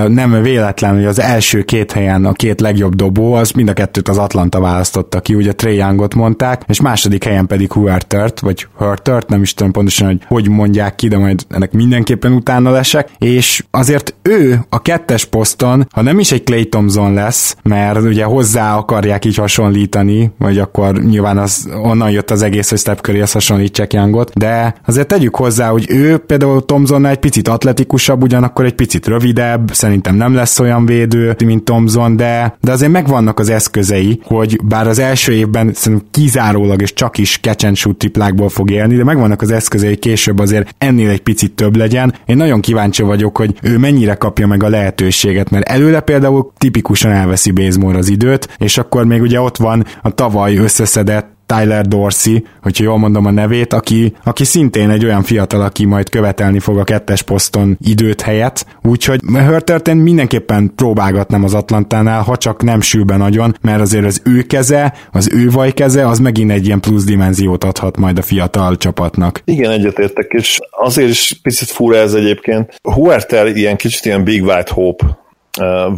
[0.07, 4.07] nem véletlen, hogy az első két helyen a két legjobb dobó, az mind a kettőt
[4.07, 9.29] az Atlanta választotta ki, ugye Trey Youngot mondták, és második helyen pedig Huertert, vagy Hurtert,
[9.29, 13.63] nem is tudom pontosan, hogy hogy mondják ki, de majd ennek mindenképpen utána lesek, és
[13.71, 18.77] azért ő a kettes poszton, ha nem is egy Clay Thompson lesz, mert ugye hozzá
[18.77, 23.93] akarják így hasonlítani, vagy akkor nyilván az onnan jött az egész, hogy Steph Curry hasonlítsák
[23.93, 29.07] Youngot, de azért tegyük hozzá, hogy ő például Thompsonnál egy picit atletikusabb, ugyanakkor egy picit
[29.07, 34.59] rövidebb, szerintem nem lesz olyan védő, mint Thompson, de, de azért megvannak az eszközei, hogy
[34.63, 39.03] bár az első évben szerintem kizárólag és csak is catch and triplákból fog élni, de
[39.03, 42.13] megvannak az eszközei később azért ennél egy picit több legyen.
[42.25, 47.11] Én nagyon kíváncsi vagyok, hogy ő mennyire kapja meg a lehetőséget, mert előle például tipikusan
[47.11, 52.43] elveszi Bazemore az időt, és akkor még ugye ott van a tavaly összeszedett Tyler Dorsey,
[52.61, 56.77] hogyha jól mondom a nevét, aki, aki szintén egy olyan fiatal, aki majd követelni fog
[56.77, 62.81] a kettes poszton időt helyet, úgyhogy Hörtert én mindenképpen próbálgatnám az Atlantánál, ha csak nem
[62.81, 66.65] sül be nagyon, mert azért az ő keze, az ő vaj keze, az megint egy
[66.65, 69.41] ilyen plusz dimenziót adhat majd a fiatal csapatnak.
[69.45, 72.79] Igen, egyetértek, és azért is picit fura ez egyébként.
[72.83, 75.23] Huerter ilyen kicsit ilyen Big White Hope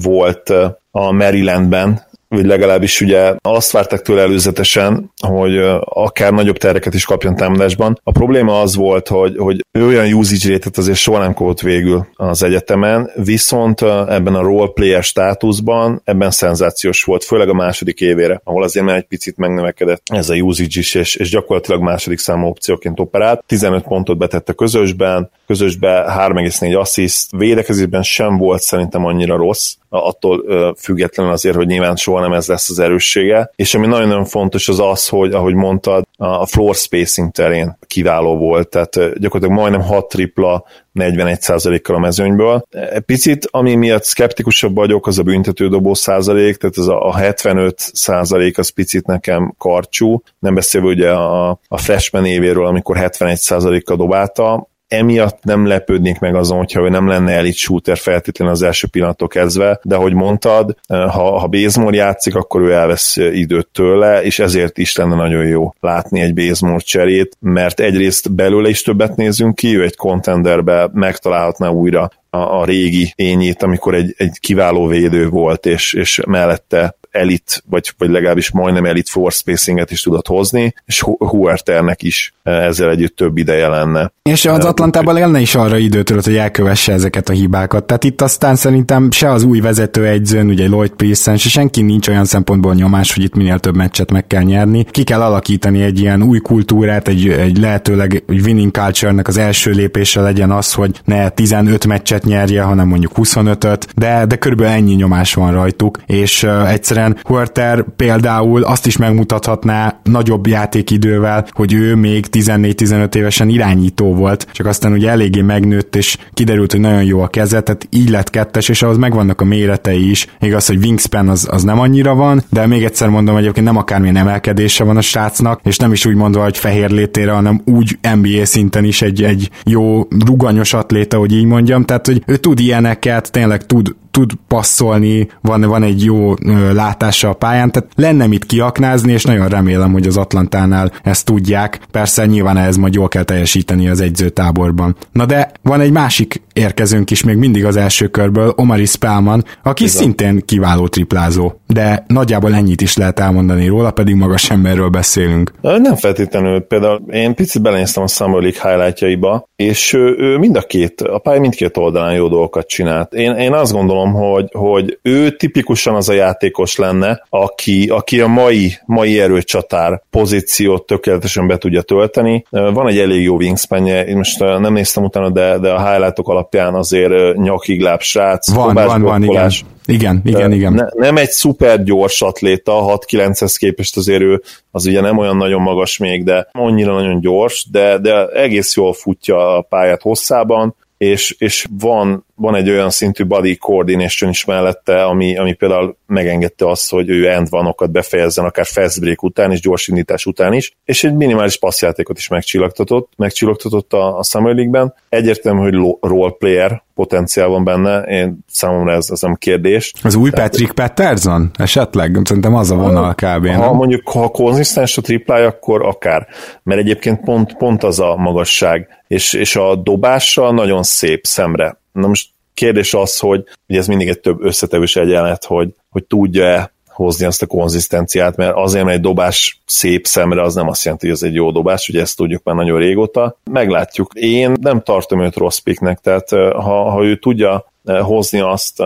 [0.01, 0.49] volt
[0.91, 7.35] a Marylandben, vagy legalábbis ugye azt vártak tőle előzetesen, hogy akár nagyobb tereket is kapjon
[7.35, 7.99] támadásban.
[8.03, 12.07] A probléma az volt, hogy, hogy ő olyan usage rate azért soha nem kapott végül
[12.15, 18.41] az egyetemen, viszont ebben a role player státuszban ebben szenzációs volt, főleg a második évére,
[18.43, 22.47] ahol azért már egy picit megnövekedett ez a usage is, és, és gyakorlatilag második számú
[22.47, 23.43] opcióként operált.
[23.45, 30.43] 15 pontot betett a közösben, közösben 3,4 assziszt, védekezésben sem volt szerintem annyira rossz, attól
[30.77, 33.51] függetlenül azért, hogy nyilván soha nem ez lesz az erőssége.
[33.55, 38.69] És ami nagyon-nagyon fontos az az, hogy ahogy mondtad, a floor spacing terén kiváló volt,
[38.69, 40.65] tehát gyakorlatilag majdnem 6 tripla
[40.95, 42.67] 41%-kal a mezőnyből.
[43.05, 48.69] Picit, ami miatt szkeptikusabb vagyok, az a büntetődobó százalék, tehát ez a 75 százalék az
[48.69, 55.43] picit nekem karcsú, nem beszélve ugye a, a freshman évéről, amikor 71 százalékkal dobálta, emiatt
[55.43, 59.79] nem lepődnék meg azon, hogyha ő nem lenne elit shooter feltétlenül az első pillanatok kezdve,
[59.83, 64.77] de ahogy mondtad, eh, ha, ha Bézmor játszik, akkor ő elvesz időt tőle, és ezért
[64.77, 69.77] is lenne nagyon jó látni egy Bézmor cserét, mert egyrészt belőle is többet nézünk ki,
[69.77, 75.65] ő egy contenderbe megtalálhatná újra a, a régi ényét, amikor egy, egy kiváló védő volt,
[75.65, 81.01] és, és mellette elit, vagy, vagy legalábbis majdnem elit force spacinget is tudott hozni, és
[81.01, 84.11] Huerternek is eh, ezzel együtt több ideje lenne.
[84.23, 87.83] És az Atlantában lenne is arra időtől, hogy elkövesse ezeket a hibákat.
[87.83, 92.25] Tehát itt aztán szerintem se az új vezetőegyzőn, ugye Lloyd Pearson, se senki nincs olyan
[92.25, 94.83] szempontból nyomás, hogy itt minél több meccset meg kell nyerni.
[94.83, 99.71] Ki kell alakítani egy ilyen új kultúrát, egy, egy lehetőleg egy winning culture-nek az első
[99.71, 104.93] lépése legyen az, hogy ne 15 meccset nyerje, hanem mondjuk 25-öt, de, de körülbelül ennyi
[104.93, 111.73] nyomás van rajtuk, és uh, egyszerűen egyszerűen Huerter például azt is megmutathatná nagyobb játékidővel, hogy
[111.73, 117.03] ő még 14-15 évesen irányító volt, csak aztán ugye eléggé megnőtt, és kiderült, hogy nagyon
[117.03, 120.27] jó a keze, tehát így lett kettes, és ahhoz megvannak a méretei is.
[120.39, 124.17] Igaz, hogy wingspan az, az nem annyira van, de még egyszer mondom, egyébként nem akármilyen
[124.17, 128.45] emelkedése van a srácnak, és nem is úgy mondva, hogy fehér létére, hanem úgy NBA
[128.45, 133.31] szinten is egy, egy jó ruganyos atléta, hogy így mondjam, tehát hogy ő tud ilyeneket,
[133.31, 136.33] tényleg tud tud passzolni, van, van egy jó
[136.73, 141.79] látása a pályán, tehát lenne mit kiaknázni, és nagyon remélem, hogy az Atlantánál ezt tudják.
[141.91, 144.95] Persze nyilván ez majd jól kell teljesíteni az egyzőtáborban.
[145.11, 149.83] Na de van egy másik érkezőnk is még mindig az első körből, Omari Spellman, aki
[149.83, 155.51] Ez szintén kiváló triplázó, de nagyjából ennyit is lehet elmondani róla, pedig magas emberről beszélünk.
[155.61, 160.61] Nem feltétlenül, például én picit belenéztem a Summer League highlightjaiba, és ő, ő mind a
[160.61, 163.13] két, a pálya mindkét oldalán jó dolgokat csinált.
[163.13, 168.27] Én, én azt gondolom, hogy, hogy ő tipikusan az a játékos lenne, aki, aki a
[168.27, 172.45] mai, mai erőcsatár pozíciót tökéletesen be tudja tölteni.
[172.49, 176.73] Van egy elég jó wingspanje, én most nem néztem utána, de, de a highlightok alapján
[176.73, 179.51] azért nyakig láb srác, van, van, van, igen.
[179.89, 180.73] Igen, igen, igen.
[180.73, 184.41] Ne, nem egy szuper gyors atléta, 6-9-hez képest azért ő
[184.71, 188.93] az ugye nem olyan nagyon magas még, de annyira nagyon gyors, de, de egész jól
[188.93, 195.03] futja a pályát hosszában, és, és van, van egy olyan szintű body coordination is mellette,
[195.05, 199.61] ami, ami például megengedte azt, hogy ő end vanokat befejezzen, akár fast break után és
[199.61, 204.93] gyors indítás után is, és egy minimális passzjátékot is megcsillagtatott, megcsillagtatott a, a Summer League-ben.
[205.09, 209.93] Egyértelmű, hogy role player, potenciál van benne, én számomra ez, ez nem kérdés.
[210.03, 212.19] Az új Tehát, Patrick Patterson esetleg?
[212.23, 213.47] Szerintem az a vonal kb.
[213.47, 213.75] Ha nem?
[213.75, 216.27] mondjuk, ha konzisztens a triplája, akkor akár.
[216.63, 221.77] Mert egyébként pont, pont az a magasság, és, és a dobása nagyon szép szemre.
[221.91, 226.75] Na most kérdés az, hogy ugye ez mindig egy több összetevős egyenlet, hogy, hogy tudja-e
[226.97, 231.05] hozni azt a konzisztenciát, mert azért, mert egy dobás szép szemre, az nem azt jelenti,
[231.05, 233.37] hogy ez egy jó dobás, ugye ezt tudjuk már nagyon régóta.
[233.51, 234.11] Meglátjuk.
[234.13, 238.83] Én nem tartom őt rossz piknek, tehát ha, ha ő tudja hozni azt,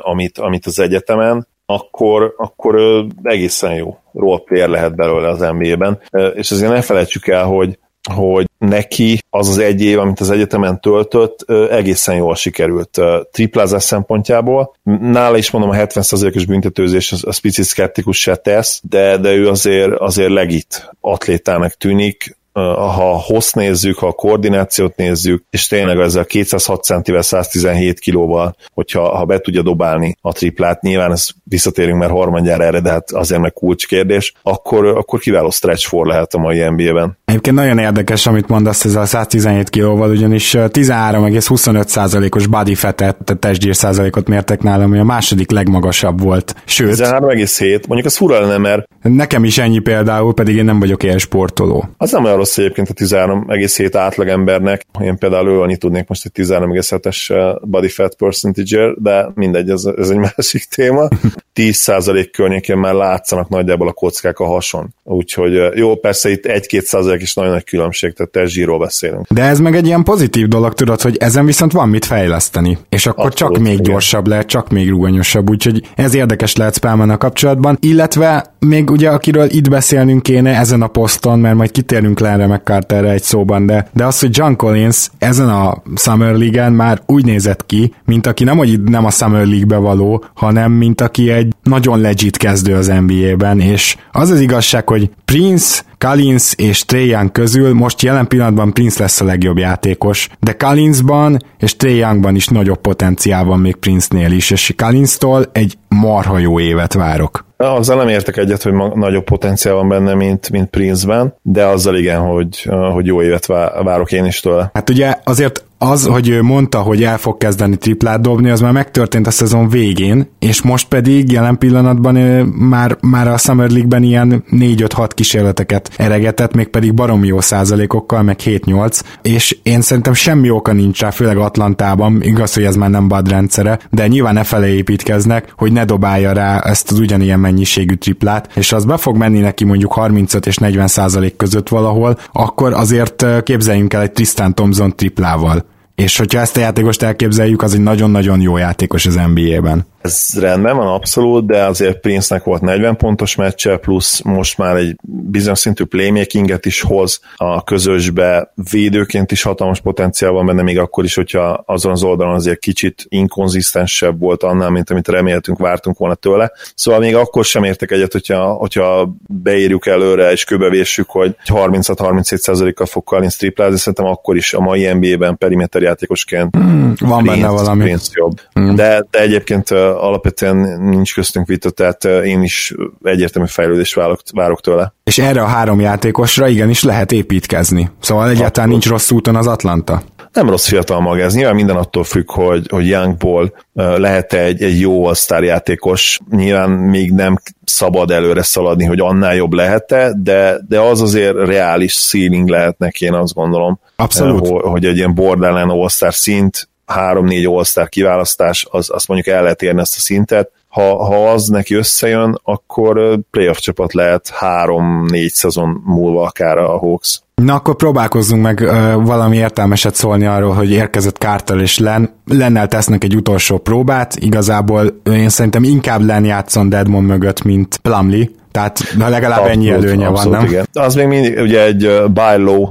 [0.00, 6.00] amit, amit az egyetemen, akkor, akkor egészen jó roleplayer lehet belőle az NBA-ben.
[6.34, 7.78] És azért ne felejtsük el, hogy
[8.14, 13.00] hogy neki az az egy év, amit az egyetemen töltött, egészen jól sikerült
[13.30, 14.74] triplázás szempontjából.
[15.00, 19.48] Nála is mondom, a 70%-os büntetőzés az, az picit szkeptikus se tesz, de, de ő
[19.48, 26.24] azért, azért legit atlétának tűnik, ha hossz nézzük, ha a koordinációt nézzük, és tényleg ezzel
[26.24, 32.10] 206 centivel, 117 kilóval, hogyha ha be tudja dobálni a triplát, nyilván ez visszatérünk már
[32.10, 36.68] harmadjára erre, de hát azért meg kulcskérdés, akkor, akkor kiváló stretch for lehet a mai
[36.68, 37.18] NBA-ben.
[37.24, 43.76] Egyébként nagyon érdekes, amit mondasz ezzel a 117 kilóval, ugyanis 13,25%-os body fatet, tehát testgyír
[43.76, 46.54] százalékot mértek nálam, ami a második legmagasabb volt.
[46.64, 51.02] Sőt, 13,7, mondjuk ez fura lenne, mert nekem is ennyi például, pedig én nem vagyok
[51.02, 51.88] ilyen sportoló.
[51.96, 54.86] Az nem olyan rossz egyébként a 13,7 átlagembernek.
[55.00, 59.84] Én például ő annyit tudnék most egy 13,7-es eh, body fat percentage de mindegy, ez,
[59.96, 61.08] ez egy másik téma.
[61.54, 64.94] 10% környékén már látszanak nagyjából a kockák a hason.
[65.02, 69.26] Úgyhogy jó, persze itt 1-2 százalék is nagyon nagy különbség, tehát te zsíról beszélünk.
[69.28, 72.78] De ez meg egy ilyen pozitív dolog, tudod, hogy ezen viszont van mit fejleszteni.
[72.88, 73.90] És akkor Abszolút, csak még igen.
[73.90, 77.76] gyorsabb lehet, csak még ruganyosabb, úgyhogy ez érdekes lehet Spellman a kapcsolatban.
[77.80, 82.46] Illetve még ugye, akiről itt beszélnünk kéne ezen a poszton, mert majd kitérünk le erre
[82.46, 87.24] McCarterre egy szóban, de, de az, hogy John Collins ezen a Summer League-en már úgy
[87.24, 91.54] nézett ki, mint aki nem, hogy nem a Summer League-be való, hanem mint aki egy
[91.62, 97.32] nagyon legit kezdő az NBA-ben, és az az igazság, hogy Prince, Collins és Trey Young
[97.32, 102.46] közül most jelen pillanatban Prince lesz a legjobb játékos, de Collinsban és Trey Youngban is
[102.46, 107.44] nagyobb potenciál van még Prince-nél is, és Collins-tól egy marha jó évet várok.
[107.56, 112.20] Azzal nem értek egyet, hogy nagyobb potenciál van benne, mint, mint Prince-ben, de azzal igen,
[112.20, 113.46] hogy, hogy jó évet
[113.82, 114.70] várok én is tőle.
[114.74, 118.72] Hát ugye azért az, hogy ő mondta, hogy el fog kezdeni triplát dobni, az már
[118.72, 122.14] megtörtént a szezon végén, és most pedig jelen pillanatban
[122.46, 128.36] már, már a Summer League-ben ilyen 4-5-6 kísérleteket eregetett, még pedig baromi jó százalékokkal, meg
[128.44, 133.08] 7-8, és én szerintem semmi oka nincs rá, főleg Atlantában, igaz, hogy ez már nem
[133.08, 137.94] bad rendszere, de nyilván ne fele építkeznek, hogy ne dobálja rá ezt az ugyanilyen mennyiségű
[137.94, 142.72] triplát, és az be fog menni neki mondjuk 35 és 40 százalék között valahol, akkor
[142.72, 145.74] azért képzeljünk el egy Tristan Thompson triplával.
[145.96, 149.86] És hogyha ezt a játékost elképzeljük, az egy nagyon-nagyon jó játékos az NBA-ben.
[150.00, 154.96] Ez rendben van abszolút, de azért Prince-nek volt 40 pontos meccse, plusz most már egy
[155.02, 161.04] bizonyos szintű playmakinget is hoz a közösbe, védőként is hatalmas potenciál van benne, még akkor
[161.04, 166.14] is, hogyha azon az oldalon azért kicsit inkonzisztensebb volt annál, mint amit reméltünk, vártunk volna
[166.14, 166.52] tőle.
[166.74, 173.04] Szóval még akkor sem értek egyet, hogyha, hogyha beírjuk előre és köbevéssük, hogy 36-37%-kal fog
[173.04, 177.82] Collins triplázni, szerintem akkor is a mai NBA-ben periméter játékosként mm, van Prince, benne valami.
[177.82, 178.40] Prince jobb.
[178.60, 178.74] Mm.
[178.74, 184.94] De, de egyébként alapvetően nincs köztünk vita, tehát én is egyértelmű fejlődést várok, várok tőle.
[185.04, 187.90] És erre a három játékosra igenis lehet építkezni.
[188.00, 190.02] Szóval egyáltalán nincs rossz úton az Atlanta
[190.36, 194.80] nem rossz fiatal maga, ez nyilván minden attól függ, hogy, hogy Youngból lehet egy, egy
[194.80, 200.80] jó all játékos, nyilván még nem szabad előre szaladni, hogy annál jobb lehet-e, de, de
[200.80, 203.80] az azért reális ceiling lehet neki, én azt gondolom.
[203.96, 204.48] Abszolút.
[204.48, 209.62] Hogy, hogy egy ilyen borderline all szint, három-négy all kiválasztás, az, azt mondjuk el lehet
[209.62, 215.82] érni ezt a szintet, ha, ha az neki összejön, akkor playoff csapat lehet három-négy szezon
[215.84, 217.20] múlva akár a Hawks.
[217.34, 222.14] Na akkor próbálkozzunk meg ö, valami értelmeset szólni arról, hogy érkezett Carter és Len.
[222.24, 228.28] Lennel tesznek egy utolsó próbát, igazából én szerintem inkább Len játszon Deadmond mögött, mint Plumlee,
[228.56, 230.50] tehát legalább abszolút, ennyi előnye abszolút, van, nem?
[230.50, 230.66] Igen.
[230.72, 232.68] Az még mindig ugye egy buy low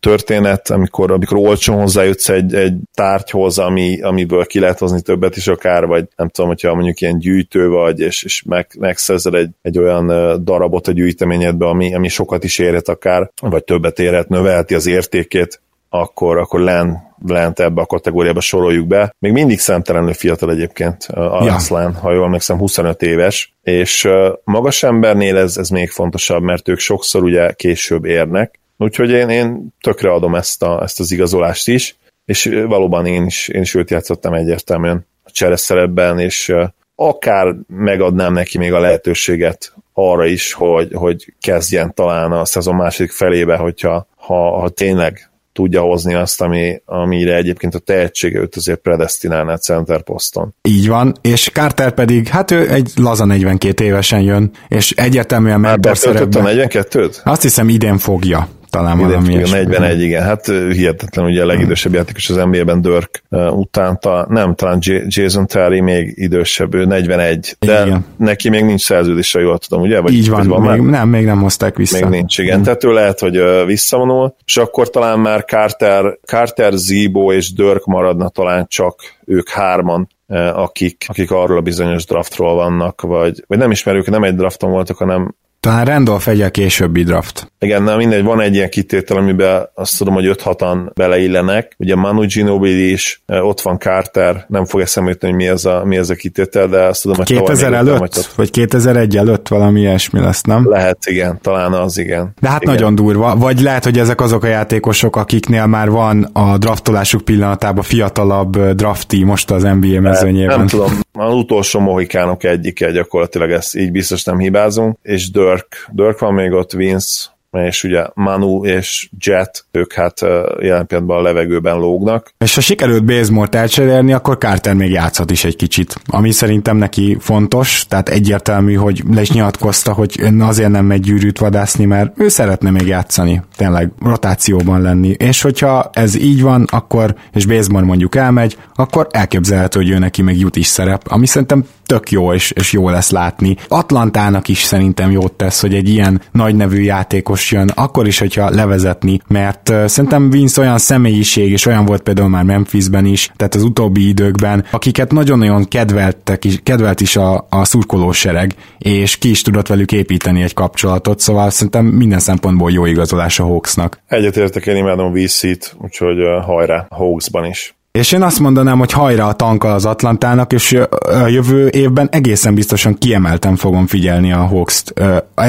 [0.00, 5.48] történet, amikor, amikor olcsón hozzájutsz egy, egy tárgyhoz, ami, amiből ki lehet hozni többet is
[5.48, 9.78] akár, vagy nem tudom, hogyha mondjuk ilyen gyűjtő vagy, és, és meg, megszerzel egy, egy
[9.78, 10.06] olyan
[10.44, 15.60] darabot a gyűjteményedbe, ami, ami sokat is érhet akár, vagy többet érhet, növelheti az értékét,
[15.94, 19.14] akkor, akkor len lent ebbe a kategóriába soroljuk be.
[19.18, 21.92] Még mindig szemtelenül fiatal egyébként Alex ja.
[21.92, 24.08] Ha jól emlékszem, 25 éves, és
[24.44, 29.74] magas embernél ez, ez még fontosabb, mert ők sokszor ugye később érnek, úgyhogy én, én
[29.80, 31.96] tökre adom ezt, a, ezt az igazolást is.
[32.24, 36.54] és valóban én is, én is őt játszottam egyértelműen a csereszerepben, és
[36.94, 43.10] akár megadnám neki még a lehetőséget arra is, hogy, hogy kezdjen talán a szezon második
[43.10, 48.80] felébe, hogyha ha, ha tényleg tudja hozni azt, ami, amire egyébként a tehetsége őt azért
[48.80, 50.54] predestinálná center poszton.
[50.62, 55.96] Így van, és Carter pedig, hát ő egy laza 42 évesen jön, és egyértelműen mentor
[55.96, 56.44] szerepben.
[56.44, 57.22] a 42-t?
[57.22, 62.30] Azt hiszem idén fogja talán Ide valami 41, igen, hát hihetetlen, ugye a legidősebb játékos
[62.30, 68.04] az NBA-ben Dirk után, ta, nem, talán Jason Terry még idősebb, ő 41, de igen.
[68.16, 70.00] neki még nincs szerződése, jól tudom, ugye?
[70.00, 72.08] Vagy Így van, van még, nem, még nem hozták vissza.
[72.08, 72.62] Még nincs, igen, hmm.
[72.62, 78.28] tehát ő lehet, hogy visszavonul, és akkor talán már Carter, Carter Zibo és Dirk maradna
[78.28, 80.08] talán csak ők hárman
[80.54, 84.96] akik, akik arról a bizonyos draftról vannak, vagy, vagy nem ismerjük, nem egy drafton voltak,
[84.96, 87.51] hanem talán Randolph egy a későbbi draft.
[87.62, 91.74] Igen, nem mindegy, van egy ilyen kitétel, amiben azt tudom, hogy 5-6-an beleillenek.
[91.78, 95.84] Ugye Manu Ginobili is, ott van Carter, nem fog eszembe jutni, hogy mi ez a,
[95.84, 97.98] mi ez a kitétel, de azt tudom, hogy 2000 előtt?
[97.98, 100.70] Vagy, vagy 2001 előtt valami ilyesmi lesz, nem?
[100.70, 102.34] Lehet, igen, talán az, igen.
[102.40, 102.74] De hát igen.
[102.74, 103.36] nagyon durva.
[103.36, 109.24] Vagy lehet, hogy ezek azok a játékosok, akiknél már van a draftolásuk pillanatában fiatalabb drafti
[109.24, 110.58] most az NBA mezőnyében.
[110.58, 116.18] Nem tudom, az utolsó mohikánok egyike gyakorlatilag, ezt így biztos nem hibázunk, és Dirk, Dirk
[116.18, 120.20] van még ott, Vince, és ugye Manu és Jet, ők hát
[120.60, 122.34] jelen pillanatban a levegőben lógnak.
[122.38, 127.16] És ha sikerült Bazemore-t elcserélni, akkor Carter még játszhat is egy kicsit, ami szerintem neki
[127.20, 132.28] fontos, tehát egyértelmű, hogy le is nyilatkozta, hogy azért nem megy gyűrűt vadászni, mert ő
[132.28, 138.14] szeretne még játszani, tényleg rotációban lenni, és hogyha ez így van, akkor, és Bazemore mondjuk
[138.14, 142.50] elmegy, akkor elképzelhető, hogy ő neki még jut is szerep, ami szerintem tök jó, és,
[142.50, 143.56] és jó lesz látni.
[143.68, 148.50] Atlantának is szerintem jót tesz, hogy egy ilyen nagy nevű játékos jön, akkor is, hogyha
[148.50, 153.62] levezetni, mert szerintem Vince olyan személyiség, és olyan volt például már Memphisben is, tehát az
[153.62, 159.66] utóbbi időkben, akiket nagyon-nagyon kedveltek is, kedvelt is a, a szurkolósereg, és ki is tudott
[159.66, 163.98] velük építeni egy kapcsolatot, szóval szerintem minden szempontból jó igazolás a Hawksnak.
[164.06, 167.74] Egyetértek, én imádom VC-t, úgyhogy uh, hajrá, Hawksban is.
[167.98, 172.54] És én azt mondanám, hogy hajrá a tankkal az Atlantának, és a jövő évben egészen
[172.54, 174.94] biztosan kiemelten fogom figyelni a Hawks-t.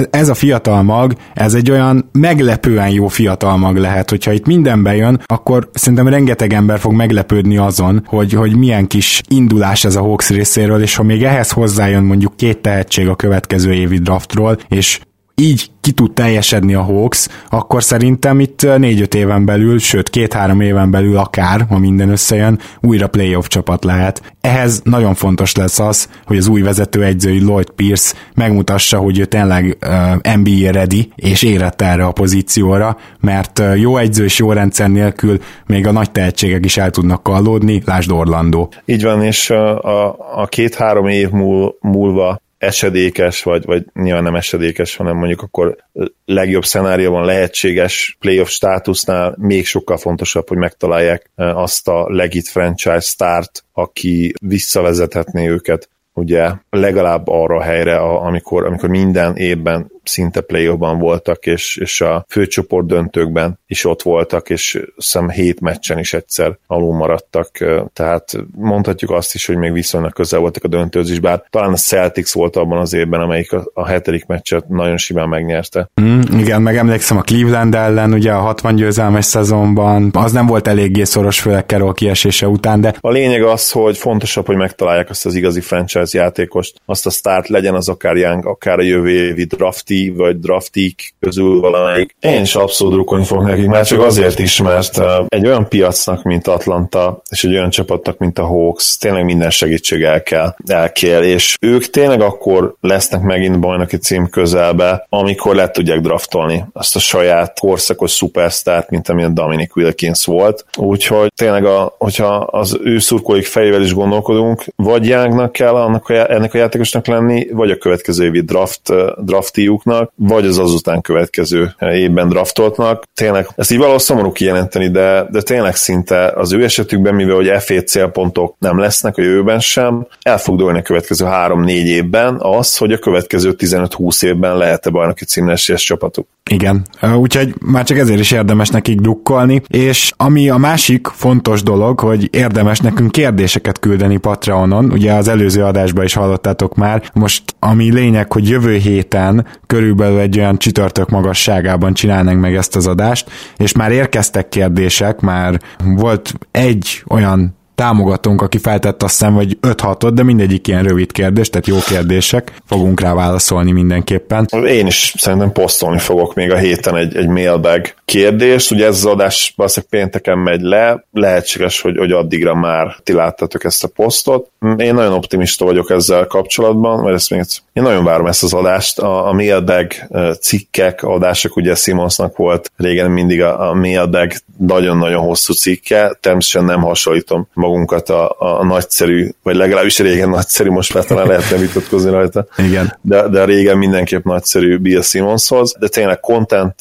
[0.10, 4.84] Ez a fiatal mag, ez egy olyan meglepően jó fiatal mag lehet, hogyha itt minden
[4.84, 10.02] bejön, akkor szerintem rengeteg ember fog meglepődni azon, hogy, hogy milyen kis indulás ez a
[10.02, 15.00] Hawks részéről, és ha még ehhez hozzájön mondjuk két tehetség a következő évi draftról, és
[15.36, 20.92] így ki tud teljesedni a Hawks, akkor szerintem itt 4-5 éven belül, sőt 2-3 éven
[20.92, 24.36] belül akár, ha minden összejön, újra playoff csapat lehet.
[24.42, 29.78] Ehhez nagyon fontos lesz az, hogy az új vezetőegyzői Lloyd Pierce megmutassa, hogy ő tényleg
[29.86, 34.90] uh, NBA ready, és érett erre a pozícióra, mert uh, jó egyző és jó rendszer
[34.90, 38.68] nélkül még a nagy tehetségek is el tudnak kallódni, lásd Orlando.
[38.86, 44.96] Így van, és a, a két-három év múl, múlva esedékes, vagy, vagy nyilván nem esedékes,
[44.96, 45.78] hanem mondjuk akkor
[46.26, 53.00] legjobb szenárióban lehetséges playoff státusznál még sokkal fontosabb, hogy megtalálják eh, azt a legit franchise
[53.00, 60.68] start, aki visszavezethetné őket ugye legalább arra a helyre, amikor, amikor minden évben szinte play
[60.68, 66.58] voltak, és, és a főcsoport döntőkben is ott voltak, és szem hét meccsen is egyszer
[66.68, 67.50] alul maradtak,
[67.94, 71.76] tehát mondhatjuk azt is, hogy még viszonylag közel voltak a döntőz is, bár talán a
[71.76, 75.90] Celtics volt abban az évben, amelyik a, a hetedik meccset nagyon simán megnyerte.
[76.02, 80.68] Mm, igen, meg emlékszem a Cleveland ellen, ugye a 60 győzelmes szezonban, az nem volt
[80.68, 82.96] eléggé szoros, főleg Carroll kiesése után, de...
[83.00, 87.48] A lényeg az, hogy fontosabb, hogy megtalálják azt az igazi franchise játékost, azt a start
[87.48, 92.16] legyen az akár Young, akár a jövő évi draft drafti vagy draftik közül valamelyik.
[92.20, 96.48] Én is abszolút rukkolni fogok nekik, már csak azért is, mert egy olyan piacnak, mint
[96.48, 101.24] Atlanta, és egy olyan csapatnak, mint a Hawks, tényleg minden segítség el kell, el kell,
[101.24, 107.00] és ők tényleg akkor lesznek megint bajnoki cím közelbe, amikor le tudják draftolni azt a
[107.00, 110.66] saját korszakos szupersztárt, mint amilyen Dominic Wilkins volt.
[110.78, 116.32] Úgyhogy tényleg, a, hogyha az ő szurkolóik fejével is gondolkodunk, vagy Youngnak kell annak a,
[116.32, 121.76] ennek a játékosnak lenni, vagy a következő évi draft, draftiuk, játékosuknak, vagy az azután következő
[121.80, 123.04] évben draftoltnak.
[123.14, 127.50] Tényleg, ezt így valahol szomorú kijelenteni, de, de tényleg szinte az ő esetükben, mivel hogy
[127.50, 132.78] F7 célpontok nem lesznek a jövőben sem, el fog dolni a következő 3-4 évben az,
[132.78, 136.28] hogy a következő 15-20 évben lehet-e bajnoki címlesélyes csapatuk.
[136.50, 142.00] Igen, úgyhogy már csak ezért is érdemes nekik drukkolni, és ami a másik fontos dolog,
[142.00, 147.92] hogy érdemes nekünk kérdéseket küldeni Patreonon, ugye az előző adásban is hallottátok már, most ami
[147.92, 153.72] lényeg, hogy jövő héten körülbelül egy olyan csütörtök magasságában csinálnánk meg ezt az adást, és
[153.72, 160.24] már érkeztek kérdések, már volt egy olyan támogatónk, aki feltett azt hiszem, vagy 5-6-ot, de
[160.24, 164.48] mindegyik ilyen rövid kérdés, tehát jó kérdések, fogunk rá válaszolni mindenképpen.
[164.68, 169.06] Én is szerintem posztolni fogok még a héten egy, egy mailbag kérdést, ugye ez az
[169.06, 174.50] adás valószínűleg pénteken megy le, lehetséges, hogy, hogy addigra már ti láttatok ezt a posztot.
[174.78, 177.42] Én nagyon optimista vagyok ezzel kapcsolatban, vagy ezt még
[177.74, 179.00] én nagyon várom ezt az adást.
[179.00, 179.92] A, a mailbag
[180.40, 186.82] cikkek, adások, ugye Simonsnak volt régen mindig a, a mailbag nagyon-nagyon hosszú cikke, természetesen nem
[186.82, 192.46] hasonlítom magunkat a, a nagyszerű, vagy legalábbis régen nagyszerű, most már talán lehetne vitatkozni rajta.
[192.58, 192.98] Igen.
[193.02, 196.76] De, de régen mindenképp nagyszerű Bill Simmonshoz, de tényleg content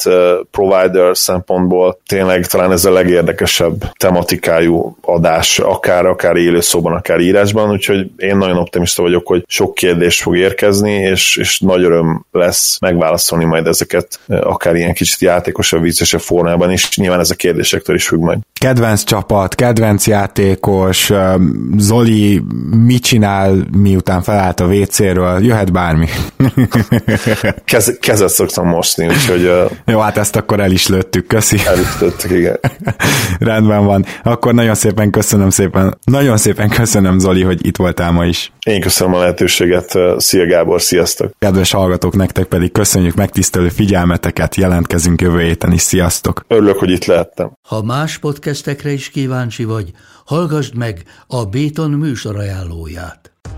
[0.51, 7.71] provider szempontból tényleg talán ez a legérdekesebb tematikájú adás, akár, akár élő szóban, akár írásban,
[7.71, 12.79] úgyhogy én nagyon optimista vagyok, hogy sok kérdés fog érkezni, és, és nagy öröm lesz
[12.81, 18.07] megválaszolni majd ezeket, akár ilyen kicsit játékosabb, viccesebb formában is, nyilván ez a kérdésektől is
[18.07, 18.39] függ majd.
[18.61, 20.72] Kedvenc csapat, kedvenc játékos,
[21.77, 22.43] Zoli
[22.85, 26.09] mit csinál, miután felállt a WC-ről, jöhet bármi.
[27.65, 29.51] Kez, kezet szoktam mosni, úgyhogy...
[29.87, 31.57] Jó, hát ezt akkor el is lőttük, köszi.
[31.67, 32.59] El is lőttük, igen.
[33.39, 34.05] Rendben van.
[34.23, 38.53] Akkor nagyon szépen köszönöm szépen, nagyon szépen köszönöm Zoli, hogy itt voltál ma is.
[38.67, 39.99] Én köszönöm a lehetőséget.
[40.17, 41.33] Szia Gábor, sziasztok!
[41.39, 46.45] Kedves hallgatók, nektek pedig köszönjük megtisztelő figyelmeteket, jelentkezünk jövő héten is, sziasztok!
[46.49, 47.53] Örülök, hogy itt lehettem.
[47.69, 49.93] Ha más podcastekre is kíváncsi vagy,
[50.25, 53.32] hallgassd meg a Béton műsor ajánlóját.